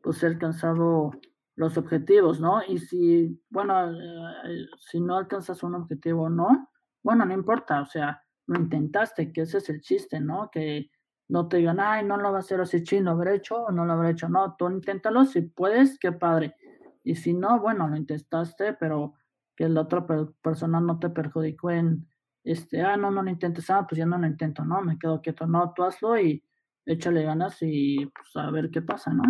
pues 0.03 0.23
he 0.23 0.27
alcanzado 0.27 1.13
los 1.55 1.77
objetivos, 1.77 2.41
¿no? 2.41 2.63
Y 2.67 2.79
si, 2.79 3.41
bueno, 3.51 3.91
eh, 3.91 4.67
si 4.79 5.01
no 5.01 5.17
alcanzas 5.17 5.63
un 5.63 5.75
objetivo 5.75 6.31
no, 6.31 6.71
bueno, 7.03 7.25
no 7.25 7.35
importa, 7.35 7.83
o 7.83 7.87
sea, 7.87 8.23
lo 8.47 8.59
intentaste, 8.59 9.33
que 9.33 9.43
ese 9.43 9.59
es 9.59 9.69
el 9.69 9.81
chiste, 9.81 10.21
¿no? 10.21 10.51
Que 10.51 10.91
no 11.29 11.49
te 11.49 11.59
digan, 11.59 11.79
ay, 11.79 12.05
no 12.05 12.17
lo 12.17 12.33
va 12.33 12.39
a 12.39 12.41
hacer 12.41 12.61
así 12.61 12.83
chino, 12.83 13.13
habré 13.13 13.37
hecho 13.37 13.63
o 13.63 13.71
no 13.71 13.85
lo 13.85 13.93
habré 13.93 14.11
hecho, 14.11 14.29
no, 14.29 14.57
tú 14.57 14.69
inténtalo, 14.69 15.25
si 15.25 15.43
puedes, 15.43 15.99
qué 15.99 16.13
padre. 16.13 16.57
Y 17.05 17.15
si 17.15 17.33
no, 17.33 17.61
bueno, 17.61 17.87
lo 17.89 17.97
intentaste, 17.97 18.73
pero 18.75 19.15
que 19.55 19.69
la 19.69 19.83
otra 19.83 20.07
persona 20.43 20.81
no 20.81 20.99
te 20.99 21.11
perjudicó 21.11 21.71
en, 21.71 22.10
este, 22.45 22.83
ah, 22.83 22.97
no, 22.97 23.11
no 23.11 23.23
lo 23.23 23.31
intentes, 23.31 23.69
ah, 23.71 23.87
pues 23.89 23.99
ya 23.99 24.07
no 24.07 24.19
lo 24.19 24.27
intento, 24.27 24.65
no, 24.65 24.83
me 24.83 24.99
quedo 24.99 25.21
quieto, 25.21 25.47
no, 25.47 25.73
tú 25.75 25.85
hazlo 25.85 26.19
y 26.19 26.43
échale 26.87 27.23
ganas 27.23 27.59
y 27.61 28.07
pues 28.07 28.37
a 28.37 28.51
ver 28.51 28.71
qué 28.71 28.83
pasa, 28.83 29.13
¿no? 29.13 29.23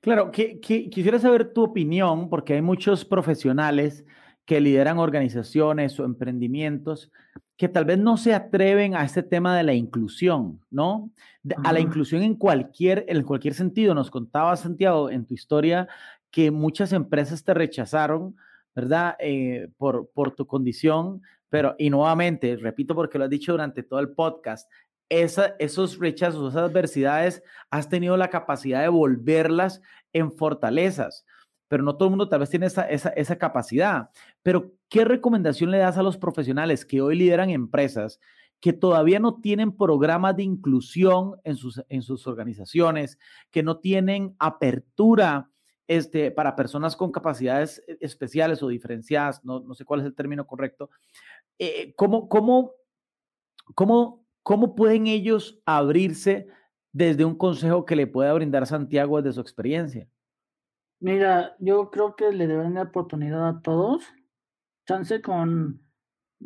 Claro, 0.00 0.30
que, 0.30 0.60
quisiera 0.60 1.18
saber 1.18 1.54
tu 1.54 1.62
opinión, 1.62 2.28
porque 2.28 2.54
hay 2.54 2.62
muchos 2.62 3.06
profesionales 3.06 4.04
que 4.44 4.60
lideran 4.60 4.98
organizaciones 4.98 5.98
o 5.98 6.04
emprendimientos 6.04 7.10
que 7.56 7.68
tal 7.68 7.86
vez 7.86 7.98
no 7.98 8.18
se 8.18 8.34
atreven 8.34 8.94
a 8.96 9.04
este 9.04 9.22
tema 9.22 9.56
de 9.56 9.62
la 9.62 9.72
inclusión, 9.72 10.60
¿no? 10.70 11.10
a 11.62 11.72
la 11.72 11.80
inclusión 11.80 12.22
en 12.22 12.34
cualquier, 12.34 13.04
en 13.08 13.22
cualquier 13.22 13.54
sentido. 13.54 13.94
Nos 13.94 14.10
contaba 14.10 14.56
Santiago 14.56 15.08
en 15.08 15.24
tu 15.24 15.32
historia 15.32 15.88
que 16.30 16.50
muchas 16.50 16.92
empresas 16.92 17.42
te 17.42 17.54
rechazaron, 17.54 18.36
¿verdad? 18.74 19.16
Eh, 19.20 19.70
por, 19.78 20.10
por 20.12 20.34
tu 20.34 20.46
condición, 20.46 21.22
pero, 21.48 21.74
y 21.78 21.90
nuevamente, 21.90 22.56
repito 22.56 22.94
porque 22.94 23.18
lo 23.18 23.24
has 23.24 23.30
dicho 23.30 23.52
durante 23.52 23.82
todo 23.82 24.00
el 24.00 24.10
podcast, 24.10 24.70
esa, 25.08 25.54
esos 25.58 25.98
rechazos, 25.98 26.52
esas 26.52 26.70
adversidades, 26.70 27.42
has 27.70 27.88
tenido 27.88 28.16
la 28.16 28.30
capacidad 28.30 28.82
de 28.82 28.88
volverlas 28.88 29.82
en 30.12 30.32
fortalezas, 30.32 31.24
pero 31.68 31.82
no 31.82 31.96
todo 31.96 32.08
el 32.08 32.10
mundo 32.10 32.28
tal 32.28 32.40
vez 32.40 32.50
tiene 32.50 32.66
esa, 32.66 32.82
esa, 32.82 33.10
esa 33.10 33.36
capacidad. 33.36 34.10
Pero, 34.42 34.72
¿qué 34.88 35.04
recomendación 35.04 35.70
le 35.70 35.78
das 35.78 35.98
a 35.98 36.02
los 36.02 36.16
profesionales 36.16 36.84
que 36.84 37.00
hoy 37.00 37.16
lideran 37.16 37.50
empresas 37.50 38.20
que 38.64 38.72
todavía 38.72 39.18
no 39.18 39.42
tienen 39.42 39.76
programas 39.76 40.36
de 40.36 40.42
inclusión 40.42 41.36
en 41.44 41.56
sus, 41.56 41.82
en 41.90 42.00
sus 42.00 42.26
organizaciones, 42.26 43.18
que 43.50 43.62
no 43.62 43.76
tienen 43.76 44.34
apertura 44.38 45.50
este, 45.86 46.30
para 46.30 46.56
personas 46.56 46.96
con 46.96 47.12
capacidades 47.12 47.84
eh, 47.86 47.98
especiales 48.00 48.62
o 48.62 48.68
diferenciadas, 48.68 49.44
no, 49.44 49.60
no 49.60 49.74
sé 49.74 49.84
cuál 49.84 50.00
es 50.00 50.06
el 50.06 50.14
término 50.14 50.46
correcto, 50.46 50.88
eh, 51.58 51.94
¿cómo, 51.96 52.28
cómo, 52.28 52.72
cómo, 53.74 54.26
¿cómo 54.42 54.74
pueden 54.74 55.06
ellos 55.06 55.60
abrirse 55.64 56.46
desde 56.92 57.24
un 57.24 57.36
consejo 57.36 57.84
que 57.84 57.96
le 57.96 58.06
pueda 58.06 58.32
brindar 58.32 58.66
Santiago 58.66 59.20
desde 59.20 59.34
su 59.34 59.40
experiencia? 59.40 60.08
Mira, 61.00 61.56
yo 61.58 61.90
creo 61.90 62.16
que 62.16 62.32
le 62.32 62.46
deben 62.46 62.74
dar 62.74 62.86
oportunidad 62.86 63.48
a 63.48 63.60
todos, 63.60 64.04
chance 64.86 65.20
con 65.20 65.82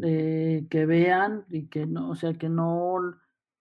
eh, 0.02 0.66
que 0.70 0.86
vean 0.86 1.44
y 1.48 1.68
que 1.68 1.86
no, 1.86 2.10
o 2.10 2.14
sea, 2.14 2.34
que 2.34 2.48
no 2.48 3.18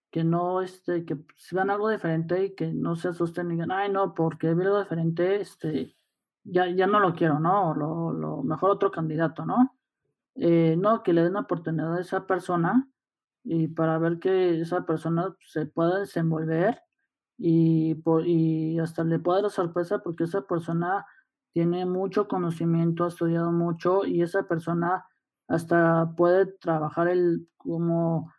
que 0.10 0.24
no, 0.24 0.62
este, 0.62 1.06
que 1.06 1.18
vean 1.52 1.70
algo 1.70 1.90
diferente 1.90 2.46
y 2.46 2.56
que 2.56 2.74
no 2.74 2.96
se 2.96 3.10
asusten 3.10 3.48
y 3.48 3.52
digan, 3.52 3.72
ay, 3.72 3.92
no, 3.92 4.14
porque 4.14 4.54
vi 4.54 4.64
algo 4.64 4.80
diferente, 4.80 5.42
este, 5.42 5.96
ya, 6.44 6.68
ya 6.70 6.88
no 6.88 7.00
lo 7.00 7.14
quiero, 7.14 7.40
¿no? 7.40 7.76
Lo 7.76 8.42
mejor 8.44 8.72
otro 8.72 8.90
candidato, 8.90 9.46
¿no? 9.46 9.77
Eh, 10.40 10.76
no, 10.78 11.04
que 11.04 11.14
le 11.14 11.24
den 11.24 11.36
oportunidad 11.36 11.96
a 11.96 12.02
esa 12.02 12.28
persona 12.28 12.88
y 13.44 13.70
para 13.70 13.98
ver 13.98 14.20
que 14.20 14.62
esa 14.62 14.86
persona 14.86 15.36
se 15.42 15.66
pueda 15.66 16.00
desenvolver 16.00 16.82
y, 17.38 17.96
por, 17.96 18.28
y 18.28 18.78
hasta 18.80 19.04
le 19.04 19.20
pueda 19.20 19.42
dar 19.42 19.52
sorpresa 19.52 20.00
porque 20.00 20.26
esa 20.26 20.42
persona 20.42 21.06
tiene 21.54 21.86
mucho 21.86 22.28
conocimiento, 22.28 23.04
ha 23.04 23.08
estudiado 23.08 23.52
mucho 23.52 24.06
y 24.06 24.22
esa 24.22 24.48
persona 24.48 25.06
hasta 25.48 26.14
puede 26.16 26.46
trabajar 26.46 27.08
el 27.08 27.48
como 27.58 28.32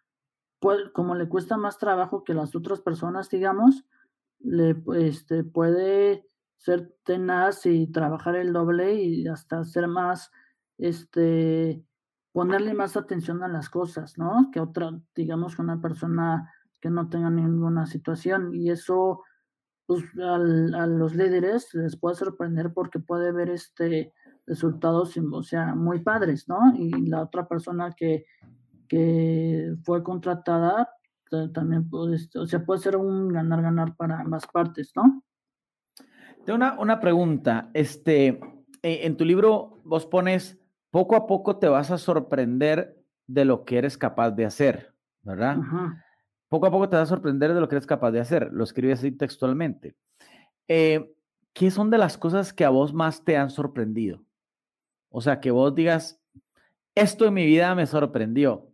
como 0.92 1.14
le 1.14 1.28
cuesta 1.28 1.56
más 1.56 1.78
trabajo 1.78 2.24
que 2.24 2.34
las 2.34 2.54
otras 2.54 2.80
personas, 2.80 3.30
digamos, 3.30 3.84
le 4.40 4.76
este, 4.96 5.44
puede 5.44 6.26
ser 6.56 6.94
tenaz 7.04 7.64
y 7.66 7.86
trabajar 7.86 8.34
el 8.36 8.52
doble 8.52 8.94
y 8.94 9.28
hasta 9.28 9.64
ser 9.64 9.86
más, 9.86 10.32
este, 10.76 11.84
ponerle 12.38 12.72
más 12.74 12.96
atención 12.96 13.42
a 13.42 13.48
las 13.48 13.68
cosas, 13.68 14.16
¿no? 14.16 14.50
Que 14.52 14.60
otra, 14.60 14.98
digamos, 15.14 15.58
una 15.58 15.80
persona 15.80 16.52
que 16.80 16.90
no 16.90 17.08
tenga 17.08 17.30
ninguna 17.30 17.86
situación. 17.86 18.54
Y 18.54 18.70
eso, 18.70 19.24
pues, 19.86 20.04
a 20.24 20.38
los 20.86 21.14
líderes 21.14 21.74
les 21.74 21.96
puede 21.96 22.14
sorprender 22.14 22.72
porque 22.72 23.00
puede 23.00 23.32
ver 23.32 23.50
este 23.50 24.12
resultados, 24.46 25.14
o 25.32 25.42
sea, 25.42 25.74
muy 25.74 26.00
padres, 26.00 26.48
¿no? 26.48 26.74
Y 26.74 26.90
la 27.08 27.22
otra 27.22 27.46
persona 27.46 27.92
que 27.94 28.24
que 28.88 29.74
fue 29.84 30.02
contratada, 30.02 30.90
también 31.52 31.88
puede, 31.90 32.16
o 32.36 32.46
sea, 32.46 32.64
puede 32.64 32.80
ser 32.80 32.96
un 32.96 33.28
ganar-ganar 33.28 33.94
para 33.96 34.20
ambas 34.20 34.46
partes, 34.46 34.92
¿no? 34.96 35.22
Tengo 36.46 36.56
una, 36.56 36.80
una 36.80 36.98
pregunta. 36.98 37.70
Este, 37.74 38.28
eh, 38.82 39.00
en 39.02 39.16
tu 39.18 39.26
libro 39.26 39.82
vos 39.84 40.06
pones, 40.06 40.57
poco 40.90 41.16
a 41.16 41.26
poco 41.26 41.58
te 41.58 41.68
vas 41.68 41.90
a 41.90 41.98
sorprender 41.98 42.96
de 43.26 43.44
lo 43.44 43.64
que 43.64 43.78
eres 43.78 43.98
capaz 43.98 44.30
de 44.30 44.46
hacer, 44.46 44.94
¿verdad? 45.22 45.58
Poco 46.48 46.66
a 46.66 46.70
poco 46.70 46.88
te 46.88 46.96
vas 46.96 47.08
a 47.10 47.14
sorprender 47.14 47.52
de 47.54 47.60
lo 47.60 47.68
que 47.68 47.76
eres 47.76 47.86
capaz 47.86 48.10
de 48.10 48.20
hacer. 48.20 48.48
Lo 48.52 48.64
escribes 48.64 49.00
así 49.00 49.12
textualmente. 49.12 49.96
Eh, 50.66 51.14
¿Qué 51.52 51.70
son 51.70 51.90
de 51.90 51.98
las 51.98 52.16
cosas 52.16 52.52
que 52.52 52.64
a 52.64 52.70
vos 52.70 52.94
más 52.94 53.24
te 53.24 53.36
han 53.36 53.50
sorprendido? 53.50 54.22
O 55.10 55.20
sea, 55.20 55.40
que 55.40 55.50
vos 55.50 55.74
digas, 55.74 56.20
esto 56.94 57.26
en 57.26 57.34
mi 57.34 57.44
vida 57.44 57.74
me 57.74 57.86
sorprendió 57.86 58.68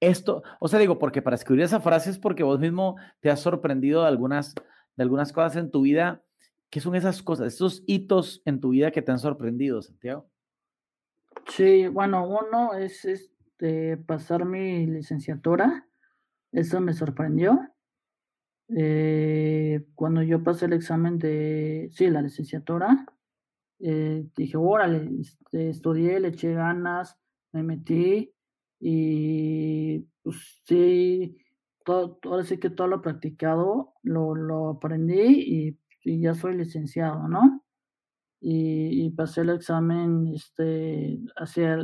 esto, 0.00 0.42
o 0.60 0.68
sea, 0.68 0.78
digo, 0.78 0.98
porque 0.98 1.22
para 1.22 1.36
escribir 1.36 1.64
esa 1.64 1.80
frase 1.80 2.10
es 2.10 2.18
porque 2.18 2.42
vos 2.42 2.60
mismo 2.60 2.96
te 3.20 3.30
has 3.30 3.40
sorprendido 3.40 4.02
de 4.02 4.08
algunas, 4.08 4.54
de 4.96 5.02
algunas 5.02 5.32
cosas 5.32 5.56
en 5.56 5.70
tu 5.70 5.82
vida. 5.82 6.22
¿Qué 6.70 6.80
son 6.80 6.94
esas 6.94 7.22
cosas, 7.22 7.54
esos 7.54 7.82
hitos 7.86 8.42
en 8.44 8.60
tu 8.60 8.70
vida 8.70 8.90
que 8.90 9.02
te 9.02 9.10
han 9.10 9.18
sorprendido, 9.18 9.82
Santiago? 9.82 10.28
Sí, 11.48 11.88
bueno, 11.88 12.26
uno 12.28 12.74
es 12.74 13.04
este, 13.04 13.96
pasar 13.96 14.44
mi 14.44 14.86
licenciatura. 14.86 15.88
Eso 16.52 16.80
me 16.80 16.94
sorprendió. 16.94 17.60
eh, 18.76 19.86
cuando 19.94 20.22
yo 20.22 20.42
pasé 20.42 20.66
el 20.66 20.74
examen 20.74 21.18
de, 21.18 21.88
sí, 21.92 22.08
la 22.10 22.20
licenciatura, 22.22 23.06
eh, 23.80 24.26
dije, 24.36 24.56
órale, 24.58 25.10
este, 25.20 25.70
estudié, 25.70 26.20
le 26.20 26.28
eché 26.28 26.54
ganas, 26.54 27.16
me 27.52 27.62
metí 27.62 28.32
y 28.80 30.00
pues 30.22 30.62
sí, 30.66 31.38
ahora 31.86 32.44
sí 32.44 32.58
que 32.58 32.70
todo 32.70 32.88
lo 32.88 33.02
practicado, 33.02 33.94
lo, 34.02 34.34
lo 34.34 34.70
aprendí 34.70 35.78
y, 36.04 36.20
ya 36.22 36.34
soy 36.34 36.56
licenciado, 36.56 37.28
¿no? 37.28 37.64
Y, 38.40 39.06
y, 39.06 39.10
pasé 39.10 39.40
el 39.40 39.50
examen, 39.50 40.32
este, 40.32 41.18
hacia, 41.36 41.78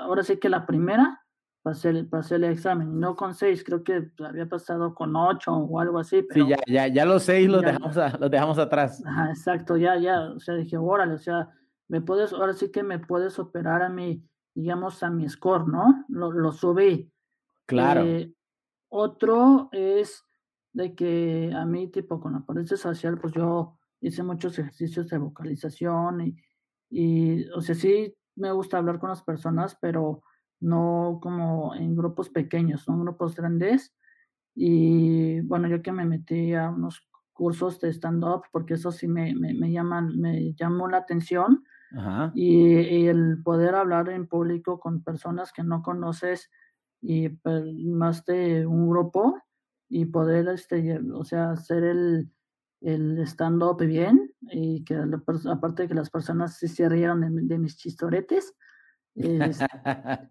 ahora 0.00 0.24
sí 0.24 0.38
que 0.38 0.48
la 0.48 0.66
primera, 0.66 1.24
pasé 1.62 1.90
el, 1.90 2.08
pasé 2.08 2.36
el 2.36 2.44
examen, 2.44 2.98
no 2.98 3.14
con 3.14 3.34
seis, 3.34 3.62
creo 3.62 3.84
que 3.84 4.10
había 4.18 4.48
pasado 4.48 4.94
con 4.94 5.14
ocho 5.14 5.52
o 5.54 5.78
algo 5.78 6.00
así. 6.00 6.22
Pero 6.22 6.46
sí, 6.46 6.50
ya, 6.50 6.58
ya, 6.66 6.88
ya 6.88 7.04
los 7.04 7.22
seis 7.22 7.48
los, 7.48 7.62
dejamos, 7.62 7.96
los 8.18 8.30
dejamos 8.30 8.58
atrás. 8.58 9.02
Ajá, 9.06 9.30
exacto, 9.30 9.76
ya, 9.76 9.96
ya, 9.98 10.32
o 10.32 10.40
sea, 10.40 10.54
dije, 10.56 10.76
órale, 10.76 11.14
o 11.14 11.18
sea, 11.18 11.48
me 11.86 12.00
puedes, 12.00 12.32
ahora 12.32 12.54
sí 12.54 12.70
que 12.70 12.82
me 12.82 12.98
puedes 12.98 13.38
operar 13.38 13.82
a 13.82 13.88
mi, 13.88 14.24
digamos, 14.54 15.02
a 15.02 15.10
mi 15.10 15.28
score, 15.28 15.68
¿no? 15.68 16.04
Lo, 16.08 16.32
lo 16.32 16.52
subí. 16.52 17.12
Claro. 17.66 18.02
Eh, 18.02 18.32
otro 18.88 19.68
es 19.72 20.24
de 20.72 20.94
que 20.94 21.52
a 21.54 21.64
mí, 21.64 21.88
tipo, 21.88 22.20
con 22.20 22.32
la 22.32 22.38
apariencia 22.38 22.76
social, 22.76 23.18
pues 23.18 23.32
yo 23.32 23.78
hice 24.00 24.22
muchos 24.22 24.58
ejercicios 24.58 25.08
de 25.08 25.18
vocalización 25.18 26.20
y, 26.22 26.36
y, 26.90 27.48
o 27.50 27.60
sea, 27.60 27.74
sí 27.74 28.14
me 28.36 28.52
gusta 28.52 28.78
hablar 28.78 28.98
con 28.98 29.10
las 29.10 29.22
personas, 29.22 29.76
pero 29.80 30.22
no 30.60 31.18
como 31.22 31.74
en 31.74 31.94
grupos 31.96 32.30
pequeños, 32.30 32.82
son 32.82 33.00
grupos 33.02 33.36
grandes. 33.36 33.94
Y 34.54 35.40
bueno, 35.42 35.68
yo 35.68 35.82
que 35.82 35.92
me 35.92 36.04
metí 36.04 36.54
a 36.54 36.70
unos 36.70 37.06
cursos 37.32 37.80
de 37.80 37.90
stand-up, 37.90 38.42
porque 38.52 38.74
eso 38.74 38.92
sí 38.92 39.08
me, 39.08 39.34
me, 39.34 39.54
me, 39.54 39.70
llaman, 39.72 40.18
me 40.18 40.52
llamó 40.54 40.88
la 40.88 40.98
atención. 40.98 41.64
Ajá. 41.96 42.32
Y, 42.34 42.78
y, 42.78 43.06
el 43.08 43.42
poder 43.42 43.74
hablar 43.74 44.10
en 44.10 44.26
público 44.26 44.78
con 44.78 45.02
personas 45.02 45.52
que 45.52 45.64
no 45.64 45.82
conoces 45.82 46.50
y 47.00 47.30
pues, 47.30 47.64
más 47.84 48.24
de 48.26 48.66
un 48.66 48.88
grupo 48.88 49.40
y 49.88 50.04
poder, 50.04 50.48
este, 50.48 51.00
o 51.12 51.24
sea, 51.24 51.52
hacer 51.52 51.82
el, 51.82 52.30
el 52.80 53.18
stand-up 53.20 53.78
bien 53.84 54.34
y 54.40 54.84
que 54.84 54.96
aparte 55.50 55.82
de 55.82 55.88
que 55.88 55.94
las 55.94 56.10
personas 56.10 56.56
sí 56.56 56.68
se 56.68 56.88
rieron 56.88 57.20
de, 57.20 57.28
de 57.30 57.58
mis 57.58 57.76
chistoretes. 57.76 58.54
Es, 59.14 59.60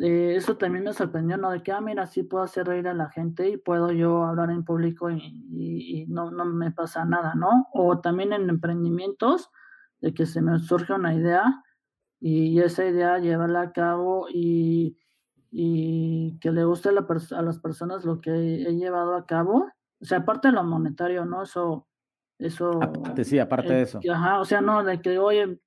eh, 0.00 0.34
eso 0.36 0.56
también 0.56 0.84
me 0.84 0.92
sorprendió, 0.92 1.36
¿no? 1.36 1.50
De 1.50 1.62
que, 1.62 1.72
ah, 1.72 1.80
mira, 1.80 2.06
sí 2.06 2.22
puedo 2.22 2.44
hacer 2.44 2.66
reír 2.66 2.88
a 2.88 2.94
la 2.94 3.10
gente 3.10 3.48
y 3.48 3.56
puedo 3.56 3.92
yo 3.92 4.24
hablar 4.24 4.50
en 4.50 4.64
público 4.64 5.10
y, 5.10 5.18
y, 5.50 6.02
y 6.02 6.06
no, 6.06 6.30
no 6.30 6.44
me 6.44 6.70
pasa 6.70 7.04
nada, 7.04 7.34
¿no? 7.34 7.68
O 7.72 8.00
también 8.00 8.32
en 8.32 8.48
emprendimientos, 8.48 9.50
de 10.00 10.12
que 10.12 10.26
se 10.26 10.42
me 10.42 10.58
surge 10.58 10.92
una 10.92 11.14
idea 11.14 11.62
y 12.20 12.60
esa 12.60 12.84
idea 12.86 13.18
llevarla 13.18 13.62
a 13.62 13.72
cabo 13.72 14.28
y, 14.28 14.96
y 15.50 16.38
que 16.38 16.52
le 16.52 16.64
guste 16.64 16.90
a, 16.90 16.92
la 16.92 17.06
a, 17.36 17.42
las 17.42 17.58
personas 17.58 18.04
lo 18.04 18.20
que 18.20 18.30
he 18.30 18.74
llevado 18.76 19.14
a 19.14 19.26
cabo. 19.26 19.68
O 20.02 20.04
sea, 20.04 20.18
aparte 20.18 20.48
de 20.48 20.54
lo 20.54 20.64
monetario, 20.64 21.24
¿no? 21.24 21.44
Eso, 21.44 21.88
eso. 22.38 22.82
Aparte, 22.82 23.24
sí, 23.24 23.38
aparte 23.38 23.68
eh, 23.68 23.76
de 23.76 23.82
eso. 23.82 24.00
Ajá, 24.10 24.40
o 24.40 24.44
sea, 24.44 24.60
no, 24.60 24.82
de 24.82 25.00
que, 25.00 25.18
oye, 25.18 25.60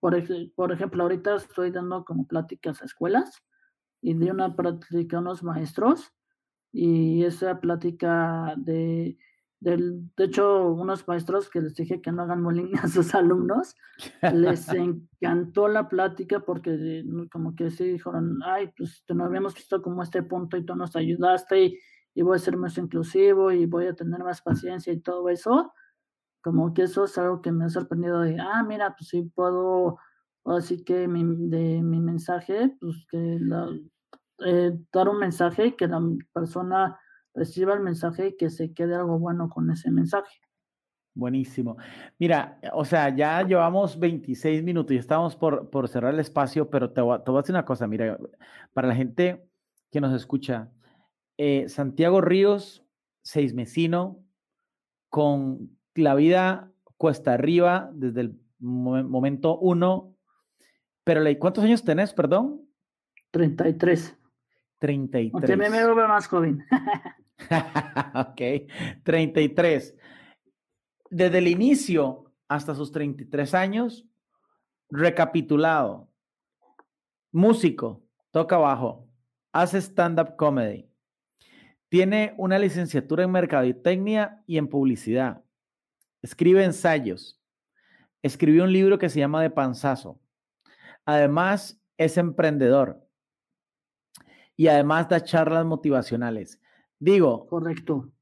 por, 0.00 0.16
por 0.56 0.72
ejemplo, 0.72 1.04
ahorita 1.04 1.36
estoy 1.36 1.70
dando 1.70 2.04
como 2.04 2.26
pláticas 2.26 2.82
a 2.82 2.84
escuelas 2.84 3.42
y 4.02 4.14
di 4.14 4.28
una 4.28 4.56
plática 4.56 5.16
a 5.16 5.20
unos 5.20 5.44
maestros 5.44 6.12
y 6.72 7.24
esa 7.24 7.60
plática 7.60 8.54
de, 8.56 9.16
del, 9.60 10.10
de 10.16 10.24
hecho, 10.24 10.72
unos 10.72 11.06
maestros 11.06 11.48
que 11.48 11.60
les 11.60 11.74
dije 11.74 12.02
que 12.02 12.12
no 12.12 12.22
hagan 12.22 12.42
bullying 12.42 12.72
a 12.82 12.88
sus 12.88 13.14
alumnos, 13.14 13.76
les 14.32 14.68
encantó 14.74 15.68
la 15.68 15.88
plática 15.88 16.40
porque 16.40 17.04
como 17.30 17.54
que 17.54 17.70
sí 17.70 17.84
dijeron, 17.84 18.40
ay, 18.44 18.72
pues 18.76 19.04
no 19.08 19.24
habíamos 19.24 19.54
visto 19.54 19.80
como 19.80 20.02
este 20.02 20.24
punto 20.24 20.56
y 20.56 20.64
tú 20.64 20.74
nos 20.74 20.96
ayudaste 20.96 21.64
y, 21.64 21.78
y 22.16 22.22
voy 22.22 22.34
a 22.34 22.40
ser 22.40 22.56
más 22.56 22.76
inclusivo 22.78 23.52
y 23.52 23.66
voy 23.66 23.86
a 23.86 23.94
tener 23.94 24.24
más 24.24 24.42
paciencia 24.42 24.92
y 24.92 24.98
todo 24.98 25.28
eso. 25.28 25.72
Como 26.42 26.74
que 26.74 26.82
eso 26.82 27.04
es 27.04 27.16
algo 27.18 27.40
que 27.42 27.52
me 27.52 27.66
ha 27.66 27.68
sorprendido 27.68 28.20
de, 28.22 28.38
ah, 28.40 28.64
mira, 28.64 28.96
pues 28.96 29.10
sí 29.10 29.22
puedo 29.34 29.98
Así 30.46 30.84
que 30.84 31.08
mi, 31.08 31.24
de 31.48 31.82
mi 31.82 32.00
mensaje, 32.00 32.70
pues 32.80 33.04
que 33.10 33.38
la, 33.40 33.68
eh, 34.46 34.78
dar 34.92 35.08
un 35.08 35.18
mensaje 35.18 35.66
y 35.66 35.72
que 35.72 35.88
la 35.88 36.00
persona 36.32 36.98
reciba 37.34 37.74
el 37.74 37.80
mensaje 37.80 38.28
y 38.28 38.36
que 38.36 38.48
se 38.48 38.72
quede 38.72 38.94
algo 38.94 39.18
bueno 39.18 39.48
con 39.48 39.70
ese 39.70 39.90
mensaje. 39.90 40.40
Buenísimo. 41.14 41.76
Mira, 42.18 42.60
o 42.74 42.84
sea, 42.84 43.14
ya 43.14 43.42
llevamos 43.42 43.98
26 43.98 44.62
minutos 44.62 44.92
y 44.92 44.98
estamos 44.98 45.34
por, 45.34 45.68
por 45.68 45.88
cerrar 45.88 46.14
el 46.14 46.20
espacio, 46.20 46.70
pero 46.70 46.92
te 46.92 47.00
voy, 47.00 47.18
te 47.24 47.30
voy, 47.30 47.38
a 47.38 47.42
decir 47.42 47.54
una 47.54 47.64
cosa, 47.64 47.88
mira, 47.88 48.16
para 48.72 48.86
la 48.86 48.94
gente 48.94 49.48
que 49.90 50.00
nos 50.00 50.14
escucha, 50.14 50.70
eh, 51.38 51.68
Santiago 51.68 52.20
Ríos, 52.20 52.84
seis 53.22 53.54
mesino, 53.54 54.24
con 55.08 55.76
la 55.94 56.14
vida 56.14 56.70
cuesta 56.96 57.34
arriba 57.34 57.90
desde 57.92 58.22
el 58.22 58.40
momento 58.58 59.58
uno 59.58 60.16
pero, 61.06 61.22
¿cuántos 61.38 61.62
años 61.62 61.84
tenés, 61.84 62.12
perdón? 62.12 62.68
33. 63.30 64.18
33. 64.80 65.32
Aunque 65.32 65.56
me 65.56 65.70
veo 65.70 65.94
más 65.94 66.26
joven. 66.26 66.64
ok, 68.14 68.40
33. 69.04 69.96
Desde 71.08 71.38
el 71.38 71.46
inicio 71.46 72.32
hasta 72.48 72.74
sus 72.74 72.90
33 72.90 73.54
años, 73.54 74.04
recapitulado, 74.90 76.08
músico, 77.30 78.02
toca 78.32 78.56
bajo, 78.56 79.08
hace 79.52 79.78
stand-up 79.80 80.34
comedy, 80.34 80.90
tiene 81.96 82.34
una 82.36 82.58
licenciatura 82.58 83.24
en 83.24 83.30
mercadotecnia 83.30 84.42
y 84.46 84.58
en 84.58 84.68
publicidad, 84.68 85.42
escribe 86.20 86.62
ensayos, 86.62 87.40
escribió 88.20 88.64
un 88.64 88.72
libro 88.74 88.98
que 88.98 89.08
se 89.08 89.18
llama 89.18 89.40
De 89.40 89.48
Panzazo, 89.48 90.20
Además, 91.06 91.80
es 91.96 92.18
emprendedor. 92.18 93.02
Y 94.56 94.66
además 94.68 95.08
da 95.08 95.24
charlas 95.24 95.64
motivacionales. 95.64 96.60
Digo. 96.98 97.46
Correcto. 97.46 98.12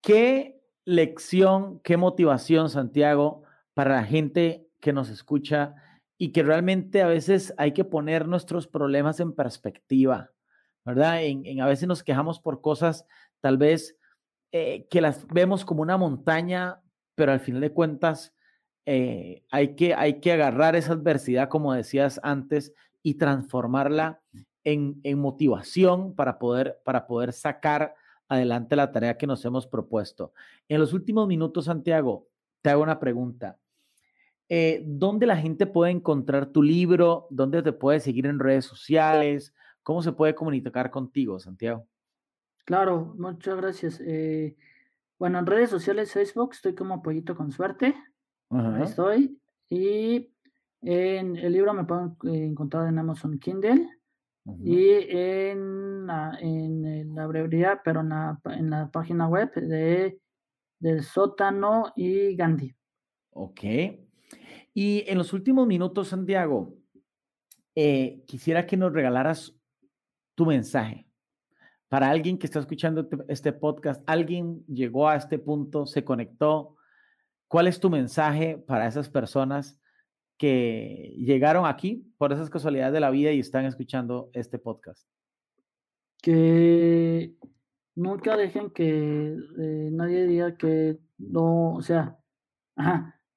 ¿Qué 0.00 0.60
lección, 0.84 1.78
qué 1.84 1.96
motivación, 1.96 2.70
Santiago, 2.70 3.44
para 3.72 3.94
la 3.96 4.04
gente 4.04 4.66
que 4.80 4.92
nos 4.92 5.10
escucha 5.10 5.76
y 6.18 6.32
que 6.32 6.42
realmente 6.42 7.02
a 7.02 7.06
veces 7.06 7.54
hay 7.56 7.72
que 7.72 7.84
poner 7.84 8.26
nuestros 8.26 8.66
problemas 8.66 9.20
en 9.20 9.32
perspectiva, 9.32 10.32
¿verdad? 10.84 11.22
En, 11.22 11.60
a 11.60 11.66
veces 11.66 11.88
nos 11.88 12.02
quejamos 12.02 12.40
por 12.40 12.60
cosas 12.60 13.06
tal 13.40 13.58
vez 13.58 13.96
eh, 14.52 14.86
que 14.90 15.00
las 15.00 15.26
vemos 15.26 15.64
como 15.64 15.82
una 15.82 15.96
montaña, 15.96 16.80
pero 17.14 17.32
al 17.32 17.40
final 17.40 17.60
de 17.60 17.72
cuentas 17.72 18.34
eh, 18.86 19.44
hay, 19.50 19.74
que, 19.74 19.94
hay 19.94 20.20
que 20.20 20.32
agarrar 20.32 20.76
esa 20.76 20.92
adversidad, 20.92 21.48
como 21.48 21.72
decías 21.72 22.20
antes, 22.22 22.72
y 23.02 23.14
transformarla 23.14 24.20
en, 24.64 25.00
en 25.02 25.18
motivación 25.18 26.14
para 26.14 26.38
poder, 26.38 26.80
para 26.84 27.06
poder 27.06 27.32
sacar 27.32 27.94
adelante 28.28 28.76
la 28.76 28.90
tarea 28.92 29.18
que 29.18 29.26
nos 29.26 29.44
hemos 29.44 29.66
propuesto. 29.66 30.32
En 30.68 30.80
los 30.80 30.92
últimos 30.92 31.28
minutos, 31.28 31.66
Santiago, 31.66 32.28
te 32.62 32.70
hago 32.70 32.82
una 32.82 32.98
pregunta. 32.98 33.58
Eh, 34.48 34.82
¿Dónde 34.84 35.26
la 35.26 35.36
gente 35.36 35.66
puede 35.66 35.92
encontrar 35.92 36.46
tu 36.46 36.62
libro? 36.62 37.26
¿Dónde 37.30 37.62
te 37.62 37.72
puede 37.72 38.00
seguir 38.00 38.26
en 38.26 38.38
redes 38.38 38.64
sociales? 38.64 39.54
¿Cómo 39.82 40.02
se 40.02 40.12
puede 40.12 40.34
comunicar 40.34 40.90
contigo, 40.90 41.38
Santiago? 41.38 41.86
Claro, 42.64 43.14
muchas 43.18 43.56
gracias. 43.56 44.00
Eh, 44.04 44.56
bueno, 45.18 45.38
en 45.38 45.46
redes 45.46 45.70
sociales, 45.70 46.12
Facebook, 46.12 46.50
estoy 46.52 46.74
como 46.74 47.02
Pollito 47.02 47.36
con 47.36 47.50
Suerte. 47.50 47.94
Ahí 48.50 48.82
estoy. 48.82 49.40
Y 49.68 50.32
en 50.82 51.36
el 51.36 51.52
libro 51.52 51.74
me 51.74 51.84
pueden 51.84 52.16
encontrar 52.22 52.88
en 52.88 52.98
Amazon 52.98 53.38
Kindle 53.38 53.88
y 54.62 54.90
en 55.08 56.06
la, 56.06 56.36
en 56.40 57.14
la 57.14 57.26
brevería, 57.26 57.80
pero 57.84 58.00
en 58.00 58.10
la, 58.10 58.40
en 58.46 58.70
la 58.70 58.90
página 58.90 59.28
web 59.28 59.52
de 59.54 60.20
del 60.82 61.04
sótano 61.04 61.92
y 61.94 62.34
Gandhi. 62.34 62.74
Ok. 63.30 63.60
Y 64.74 65.04
en 65.06 65.16
los 65.16 65.32
últimos 65.32 65.66
minutos, 65.66 66.08
Santiago, 66.08 66.74
eh, 67.76 68.24
quisiera 68.26 68.66
que 68.66 68.76
nos 68.76 68.92
regalaras 68.92 69.56
tu 70.42 70.46
mensaje. 70.48 71.06
Para 71.88 72.10
alguien 72.10 72.36
que 72.36 72.46
está 72.46 72.58
escuchando 72.58 73.02
este, 73.02 73.16
este 73.28 73.52
podcast, 73.52 74.02
alguien 74.06 74.64
llegó 74.66 75.08
a 75.08 75.16
este 75.16 75.38
punto, 75.38 75.86
se 75.86 76.04
conectó, 76.04 76.76
¿Cuál 77.52 77.66
es 77.66 77.78
tu 77.78 77.90
mensaje 77.90 78.56
para 78.56 78.86
esas 78.86 79.10
personas 79.10 79.78
que 80.38 81.14
llegaron 81.18 81.66
aquí 81.66 82.10
por 82.16 82.32
esas 82.32 82.48
casualidades 82.48 82.94
de 82.94 83.00
la 83.00 83.10
vida 83.10 83.30
y 83.30 83.40
están 83.40 83.66
escuchando 83.66 84.30
este 84.32 84.58
podcast? 84.58 85.06
Que 86.22 87.34
nunca 87.94 88.38
dejen 88.38 88.70
que 88.70 89.36
eh, 89.58 89.90
nadie 89.92 90.26
diga 90.26 90.56
que 90.56 90.98
no, 91.18 91.74
o 91.74 91.82
sea, 91.82 92.16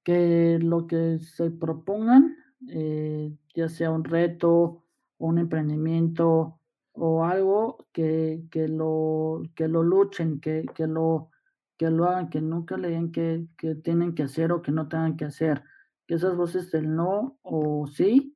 que 0.05 0.59
lo 0.61 0.87
que 0.87 1.19
se 1.19 1.51
propongan, 1.51 2.37
eh, 2.69 3.35
ya 3.53 3.67
sea 3.67 3.91
un 3.91 4.05
reto, 4.05 4.85
un 5.17 5.39
emprendimiento 5.39 6.61
o 6.95 7.25
algo, 7.25 7.87
que, 7.91 8.43
que, 8.51 8.67
lo, 8.67 9.43
que 9.55 9.67
lo 9.67 9.83
luchen, 9.83 10.39
que, 10.39 10.65
que, 10.73 10.87
lo, 10.87 11.29
que 11.77 11.89
lo 11.89 12.05
hagan, 12.05 12.29
que 12.29 12.41
nunca 12.41 12.77
le 12.77 12.89
digan 12.89 13.11
que, 13.11 13.47
que 13.57 13.75
tienen 13.75 14.15
que 14.15 14.23
hacer 14.23 14.51
o 14.51 14.61
que 14.61 14.71
no 14.71 14.87
tengan 14.87 15.17
que 15.17 15.25
hacer. 15.25 15.63
Que 16.07 16.15
esas 16.15 16.35
voces 16.35 16.71
del 16.71 16.95
no 16.95 17.37
o 17.41 17.87
sí, 17.87 18.35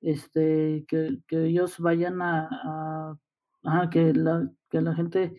este, 0.00 0.84
que, 0.88 1.18
que 1.26 1.46
ellos 1.46 1.78
vayan 1.78 2.20
a, 2.22 3.18
que, 3.90 4.14
la, 4.14 4.50
que 4.70 4.80
la 4.80 4.94
gente 4.94 5.36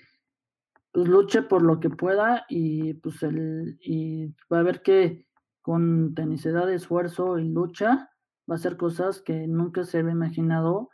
pues 0.91 1.08
luche 1.08 1.41
por 1.41 1.62
lo 1.62 1.80
que 1.80 1.89
pueda 1.89 2.45
y 2.50 2.93
pues 2.95 3.24
el, 3.24 3.78
y 3.82 4.28
va 4.52 4.60
a 4.60 4.63
ver 4.63 4.82
que 4.82 5.26
con 5.62 6.13
tenacidad, 6.15 6.71
esfuerzo 6.71 7.39
y 7.39 7.47
lucha 7.47 8.12
va 8.50 8.56
a 8.56 8.58
hacer 8.58 8.78
cosas 8.78 9.21
que 9.21 9.47
nunca 9.47 9.84
se 9.84 10.00
había 10.00 10.12
imaginado 10.12 10.89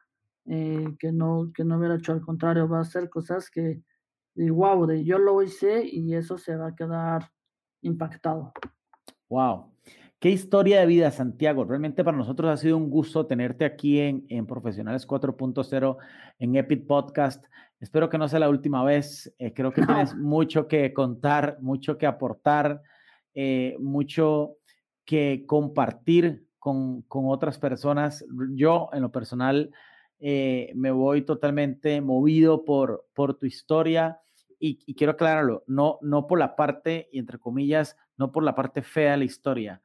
eh, 0.48 0.96
que 1.00 1.12
no 1.12 1.52
que 1.54 1.64
no 1.64 1.78
hubiera 1.78 1.96
hecho 1.96 2.14
al 2.14 2.22
contrario 2.22 2.68
va 2.68 2.80
a 2.80 2.82
hacer 2.82 3.10
cosas 3.10 3.50
que 3.50 3.82
wow 4.36 4.86
de 4.86 5.04
yo 5.04 5.18
lo 5.18 5.42
hice 5.42 5.84
y 5.86 6.14
eso 6.14 6.38
se 6.38 6.56
va 6.56 6.68
a 6.70 6.76
quedar 6.76 7.30
impactado 7.82 8.54
wow 9.30 9.72
Qué 10.20 10.32
historia 10.32 10.80
de 10.80 10.88
vida, 10.88 11.12
Santiago. 11.12 11.64
Realmente 11.64 12.04
para 12.04 12.18
nosotros 12.18 12.50
ha 12.50 12.58
sido 12.58 12.76
un 12.76 12.90
gusto 12.90 13.28
tenerte 13.28 13.66
aquí 13.66 14.00
en, 14.00 14.26
en 14.30 14.48
Profesionales 14.48 15.08
4.0 15.08 15.98
en 16.40 16.56
Epic 16.56 16.88
Podcast. 16.88 17.46
Espero 17.80 18.10
que 18.10 18.18
no 18.18 18.28
sea 18.28 18.40
la 18.40 18.50
última 18.50 18.84
vez. 18.84 19.32
Eh, 19.38 19.54
creo 19.54 19.72
que 19.72 19.86
tienes 19.86 20.16
mucho 20.18 20.68
que 20.68 20.92
contar, 20.92 21.60
mucho 21.62 22.00
que 22.00 22.08
aportar, 22.08 22.82
eh, 23.36 23.76
mucho 23.80 24.56
que 25.06 25.44
compartir 25.46 26.48
con, 26.58 27.04
con, 27.04 27.26
otras 27.28 27.60
personas. 27.60 28.26
Yo, 28.56 28.90
en 28.94 29.04
lo 29.04 29.12
personal, 29.12 29.72
eh, 30.20 30.72
me 30.76 30.92
voy 30.92 31.22
totalmente 31.22 32.02
movido 32.02 32.66
por, 32.66 33.06
tu 33.40 33.46
historia. 33.46 34.20
Y, 34.60 34.94
quiero 34.96 35.14
aclararlo, 35.14 35.64
no, 35.68 36.00
no 36.02 36.26
por 36.26 36.40
la 36.40 36.56
parte, 36.56 37.10
y 37.12 37.20
entre 37.20 37.38
comillas, 37.38 37.96
no 38.18 38.32
por 38.32 38.44
la 38.44 38.56
parte 38.56 38.82
fea 38.82 39.12
de 39.12 39.18
la 39.18 39.26
historia, 39.26 39.82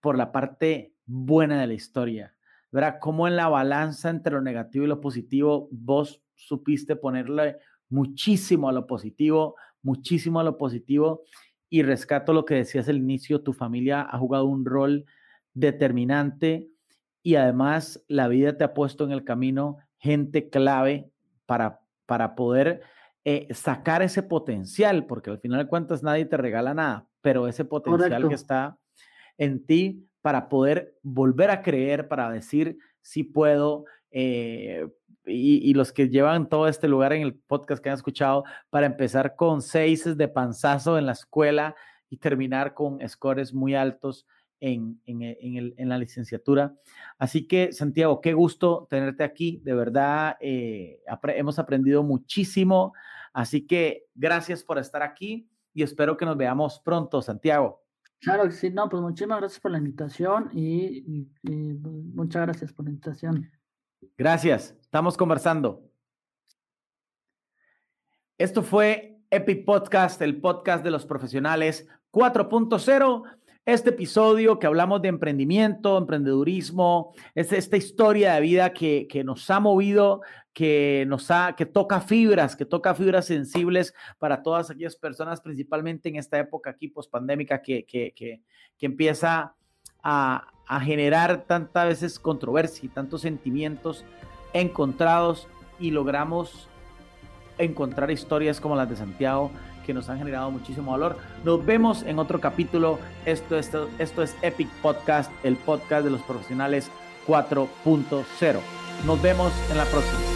por 0.00 0.16
la 0.16 0.30
parte 0.30 0.94
buena 1.06 1.60
de 1.60 1.66
la 1.66 1.74
historia. 1.74 2.36
¿Verdad? 2.70 2.98
Cómo 3.00 3.28
en 3.28 3.36
la 3.36 3.48
balanza 3.48 4.08
entre 4.08 4.32
lo 4.32 4.40
negativo 4.40 4.84
y 4.84 4.88
lo 4.88 5.00
positivo 5.00 5.68
vos 5.72 6.22
supiste 6.34 6.96
ponerle 6.96 7.58
muchísimo 7.90 8.68
a 8.68 8.72
lo 8.72 8.86
positivo, 8.86 9.56
muchísimo 9.82 10.40
a 10.40 10.44
lo 10.44 10.56
positivo. 10.56 11.22
Y 11.68 11.82
rescato 11.82 12.32
lo 12.32 12.44
que 12.44 12.54
decías 12.54 12.88
al 12.88 12.96
inicio, 12.96 13.42
tu 13.42 13.52
familia 13.52 14.02
ha 14.02 14.18
jugado 14.18 14.46
un 14.46 14.64
rol 14.64 15.04
determinante 15.54 16.71
y 17.22 17.36
además 17.36 18.04
la 18.08 18.28
vida 18.28 18.56
te 18.56 18.64
ha 18.64 18.74
puesto 18.74 19.04
en 19.04 19.12
el 19.12 19.24
camino 19.24 19.78
gente 19.98 20.50
clave 20.50 21.10
para, 21.46 21.80
para 22.06 22.34
poder 22.34 22.82
eh, 23.24 23.46
sacar 23.54 24.02
ese 24.02 24.22
potencial, 24.22 25.06
porque 25.06 25.30
al 25.30 25.38
final 25.38 25.60
de 25.60 25.68
cuentas 25.68 26.02
nadie 26.02 26.24
te 26.24 26.36
regala 26.36 26.74
nada, 26.74 27.06
pero 27.20 27.46
ese 27.46 27.64
potencial 27.64 28.28
que 28.28 28.34
está 28.34 28.76
en 29.38 29.64
ti 29.64 30.08
para 30.20 30.48
poder 30.48 30.98
volver 31.02 31.50
a 31.50 31.62
creer, 31.62 32.08
para 32.08 32.30
decir 32.30 32.78
si 33.00 33.22
puedo. 33.22 33.84
Eh, 34.10 34.88
y, 35.24 35.72
los 35.74 35.92
que 35.92 36.08
llevan 36.08 36.48
todo 36.48 36.66
este 36.66 36.88
lugar 36.88 37.12
en 37.12 37.22
el 37.22 37.34
podcast 37.34 37.80
que 37.80 37.88
han 37.88 37.94
escuchado, 37.94 38.42
para 38.70 38.86
empezar 38.86 39.36
con 39.36 39.62
seis 39.62 40.16
de 40.16 40.26
panzazo 40.26 40.98
en 40.98 41.06
la 41.06 41.12
escuela 41.12 41.76
y 42.10 42.16
terminar 42.16 42.74
con 42.74 42.98
scores 43.08 43.54
muy 43.54 43.76
altos 43.76 44.26
en, 44.62 45.00
en, 45.06 45.88
la 45.88 45.98
licenciatura. 45.98 46.74
Así 47.18 47.48
que, 47.48 47.72
Santiago, 47.72 48.20
qué 48.20 48.32
gusto 48.32 48.86
tenerte 48.88 49.24
aquí. 49.24 49.60
De 49.64 49.74
verdad, 49.74 50.36
eh, 50.40 51.00
hemos 51.34 51.58
aprendido 51.58 52.04
muchísimo. 52.04 52.92
Así 53.32 53.66
que 53.66 54.06
gracias 54.14 54.62
por 54.62 54.78
estar 54.78 55.02
aquí 55.02 55.50
y 55.74 55.82
espero 55.82 56.16
que 56.16 56.24
nos 56.24 56.36
veamos 56.36 56.78
pronto, 56.78 57.20
Santiago. 57.20 57.82
Claro 58.20 58.44
que 58.44 58.52
sí, 58.52 58.70
no, 58.70 58.88
pues 58.88 59.02
muchísimas 59.02 59.40
gracias 59.40 59.60
por 59.60 59.72
la 59.72 59.78
invitación 59.78 60.48
y, 60.52 61.24
pues, 61.42 61.54
muchas 62.14 62.42
gracias 62.42 62.72
por 62.72 62.84
la 62.84 62.90
invitación. 62.90 63.50
Gracias, 64.16 64.76
estamos 64.80 65.16
conversando. 65.16 65.82
Esto 68.38 68.62
fue 68.62 69.20
Epic 69.28 69.64
Podcast, 69.64 70.22
el 70.22 70.40
podcast 70.40 70.84
de 70.84 70.92
los 70.92 71.04
profesionales 71.04 71.88
4.0 72.12 73.22
este 73.64 73.90
episodio 73.90 74.58
que 74.58 74.66
hablamos 74.66 75.02
de 75.02 75.08
emprendimiento, 75.08 75.96
emprendedurismo, 75.96 77.12
es 77.34 77.52
esta 77.52 77.76
historia 77.76 78.34
de 78.34 78.40
vida 78.40 78.72
que, 78.72 79.06
que, 79.08 79.22
nos 79.22 79.48
ha 79.50 79.60
movido, 79.60 80.22
que 80.52 81.04
nos 81.06 81.30
ha, 81.30 81.54
que 81.56 81.64
toca 81.64 82.00
fibras, 82.00 82.56
que 82.56 82.64
toca 82.64 82.94
fibras 82.94 83.26
sensibles 83.26 83.94
para 84.18 84.42
todas 84.42 84.70
aquellas 84.70 84.96
personas, 84.96 85.40
principalmente 85.40 86.08
en 86.08 86.16
esta 86.16 86.38
época 86.38 86.70
aquí 86.70 86.88
pospandémica 86.88 87.62
que, 87.62 87.84
que, 87.84 88.12
que, 88.14 88.42
que 88.76 88.86
empieza 88.86 89.54
a, 90.02 90.48
a 90.66 90.80
generar 90.80 91.44
tantas 91.46 91.86
veces 91.86 92.18
controversia 92.18 92.86
y 92.86 92.88
tantos 92.88 93.20
sentimientos 93.20 94.04
encontrados 94.52 95.46
y 95.78 95.92
logramos 95.92 96.68
encontrar 97.58 98.10
historias 98.10 98.60
como 98.60 98.74
las 98.74 98.88
de 98.88 98.96
Santiago 98.96 99.52
que 99.82 99.94
nos 99.94 100.08
han 100.08 100.18
generado 100.18 100.50
muchísimo 100.50 100.92
valor. 100.92 101.16
Nos 101.44 101.64
vemos 101.64 102.02
en 102.02 102.18
otro 102.18 102.40
capítulo. 102.40 102.98
Esto, 103.24 103.58
esto, 103.58 103.88
esto 103.98 104.22
es 104.22 104.36
Epic 104.42 104.68
Podcast, 104.80 105.30
el 105.42 105.56
podcast 105.56 106.04
de 106.04 106.10
los 106.10 106.22
profesionales 106.22 106.90
4.0. 107.26 108.58
Nos 109.06 109.22
vemos 109.22 109.52
en 109.70 109.78
la 109.78 109.84
próxima. 109.84 110.31